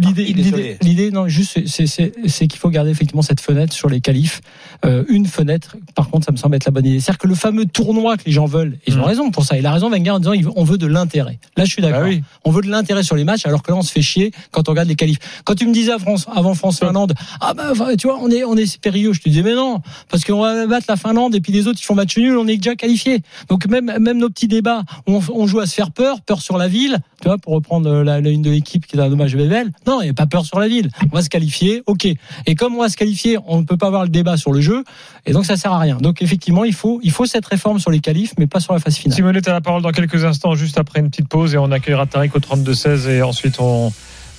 L'idée, 0.83 1.11
non, 1.11 1.29
juste, 1.29 1.61
c'est, 1.67 2.47
qu'il 2.49 2.59
faut 2.59 2.71
garder 2.71 2.91
effectivement 2.91 3.21
cette 3.21 3.41
fenêtre 3.41 3.75
sur 3.75 3.91
les 3.91 4.01
qualifs. 4.01 4.41
Euh, 4.87 5.05
une 5.09 5.27
fenêtre, 5.27 5.77
par 5.95 6.09
contre, 6.09 6.25
ça 6.25 6.33
me 6.33 6.39
semble 6.39 6.57
être 6.57 6.65
la 6.65 6.71
bonne 6.71 6.87
idée. 6.87 7.01
C'est-à-dire 7.01 7.19
que 7.19 7.27
le 7.27 7.35
fameux 7.35 7.67
tournoi 7.67 8.17
que 8.17 8.23
les 8.25 8.33
gens 8.33 8.47
veulent, 8.47 8.79
et 8.87 8.91
ils 8.93 8.95
ont 8.95 9.01
Mhm. 9.01 9.05
raison 9.05 9.31
pour 9.31 9.45
ça. 9.45 9.59
Il 9.59 9.67
a 9.67 9.73
raison, 9.73 9.91
Wenger, 9.91 10.11
en 10.13 10.19
disant, 10.21 10.53
on 10.57 10.65
veut 10.65 10.79
de 10.79 10.87
l'intérêt. 10.87 11.39
Là, 11.59 11.65
je 11.67 11.71
suis 11.71 11.83
d'accord. 11.83 12.01
Bah 12.01 12.07
oui. 12.09 12.23
On 12.45 12.51
veut 12.51 12.63
de 12.63 12.71
l'intérêt 12.71 13.03
sur 13.03 13.15
les 13.17 13.25
matchs, 13.25 13.45
alors 13.45 13.63
que 13.63 13.71
là, 13.71 13.77
on 13.77 13.83
se 13.83 13.93
fait 13.93 14.01
chier 14.03 14.31
quand 14.53 14.69
on 14.69 14.73
regarde 14.73 14.89
les 14.89 14.97
qualifs. 14.97 15.19
Quand 15.45 15.55
tu 15.55 15.67
me 15.67 15.73
disais 15.75 15.93
à 15.93 15.99
France, 15.99 16.27
avant 16.35 16.55
France-Finlande, 16.55 17.13
ah 17.43 17.53
bah, 17.55 17.73
tu 17.99 18.07
vois, 18.07 18.19
on 18.23 18.31
est, 18.31 18.43
on 18.45 18.57
est 18.57 18.81
périlleux. 18.81 19.13
Je 19.13 19.21
te 19.21 19.29
disais, 19.29 19.43
mais 19.43 19.55
non, 19.55 19.81
parce 20.11 20.25
qu'on 20.25 20.41
va 20.41 20.67
battre 20.67 20.87
la 20.89 20.97
Finlande 20.97 21.26
et 21.35 21.41
puis 21.41 21.53
les 21.53 21.67
autres, 21.67 21.79
ils 21.81 21.85
font 21.85 21.95
match 21.95 22.17
nul, 22.17 22.37
on 22.37 22.47
est 22.47 22.57
déjà 22.57 22.75
qualifié. 22.75 23.23
Donc 23.49 23.67
même, 23.67 23.93
même 23.99 24.19
nos 24.19 24.29
petits 24.29 24.49
débats, 24.49 24.83
on, 25.07 25.47
joue 25.47 25.61
à 25.61 25.67
se 25.67 25.75
faire 25.75 25.91
peur, 25.91 26.21
peur 26.21 26.41
sur 26.41 26.59
la 26.59 26.69
ville, 26.69 26.99
tu 27.21 27.29
vois, 27.29 27.39
pour 27.39 27.55
reprendre 27.55 28.03
la, 28.03 28.21
la 28.21 28.31
une 28.31 28.43
de 28.43 28.51
l'équipe 28.51 28.87
qui 28.87 28.97
est 28.97 29.01
un 29.01 29.11
hommage 29.11 29.35
à 29.35 29.39
Bébel. 29.39 29.71
Non, 29.87 30.01
il 30.01 30.05
n'y 30.05 30.11
a 30.11 30.15
pas 30.15 30.27
peur 30.27 30.45
sur 30.45 30.59
la 30.59 30.69
ville. 30.69 30.91
On 31.13 31.17
va 31.17 31.23
se 31.23 31.29
qualifier, 31.29 31.83
ok. 31.87 32.07
Et 32.47 32.55
comme 32.55 32.75
on 32.75 32.81
va 32.81 32.89
se 32.89 32.97
qualifier, 32.97 33.39
on 33.47 33.61
ne 33.61 33.65
peut 33.65 33.77
pas 33.77 33.87
avoir 33.87 34.03
le 34.03 34.09
débat 34.09 34.37
sur 34.37 34.53
le 34.53 34.61
jeu, 34.61 34.85
et 35.25 35.33
donc 35.33 35.47
ça 35.47 35.57
sert 35.57 35.73
à 35.73 35.79
rien. 35.79 35.97
Donc 35.97 36.23
effectivement, 36.23 36.65
il 36.65 36.75
faut, 36.75 37.01
il 37.03 37.11
faut 37.11 37.27
cette 37.27 37.47
réforme 37.47 37.79
sur 37.79 37.91
les 37.91 38.01
qualifs, 38.01 38.33
mais 38.39 38.47
pas 38.47 38.61
sur 38.61 38.73
la 38.73 38.81
phase 38.81 38.97
finale. 38.97 39.17
Simonette 39.17 39.49
a 39.49 39.53
la 39.53 39.61
parole 39.61 39.83
dans 39.83 39.93
quelques 39.93 40.25
instants, 40.25 40.55
juste 40.55 40.79
après 40.79 41.01
une 41.01 41.11
petite 41.11 41.29
pause, 41.29 41.55
et 41.55 41.59
on 41.59 41.71
accueillera 41.71 42.07
Tariq 42.07 42.33
au 42.35 42.41
32-16, 42.41 43.09
et 43.09 43.23
ensuite 43.23 43.61
on 43.61 43.93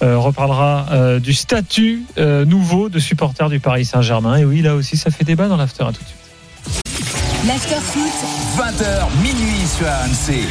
euh, 0.04 0.18
reparlera 0.20 0.86
euh, 0.92 1.20
du 1.20 1.34
statut 1.34 2.04
euh, 2.20 2.46
nouveau 2.46 2.88
de 2.88 3.00
supporter 3.00 3.50
du 3.50 3.60
Paris 3.60 3.84
Saint-Germain. 3.84 4.38
Et 4.38 4.46
oui, 4.46 4.62
là 4.62 4.76
aussi, 4.76 4.96
ça 4.96 5.10
fait 5.10 5.24
débat 5.24 5.48
dans 5.48 5.58
l'after. 5.58 5.84
À 5.84 5.88
tout 5.88 6.04
de 6.04 6.08
suite. 6.08 6.27
L'after 7.48 7.76
foot, 7.76 8.12
20h 8.58 9.22
minuit 9.22 9.68
sur 9.68 9.86
RMC. 9.86 10.48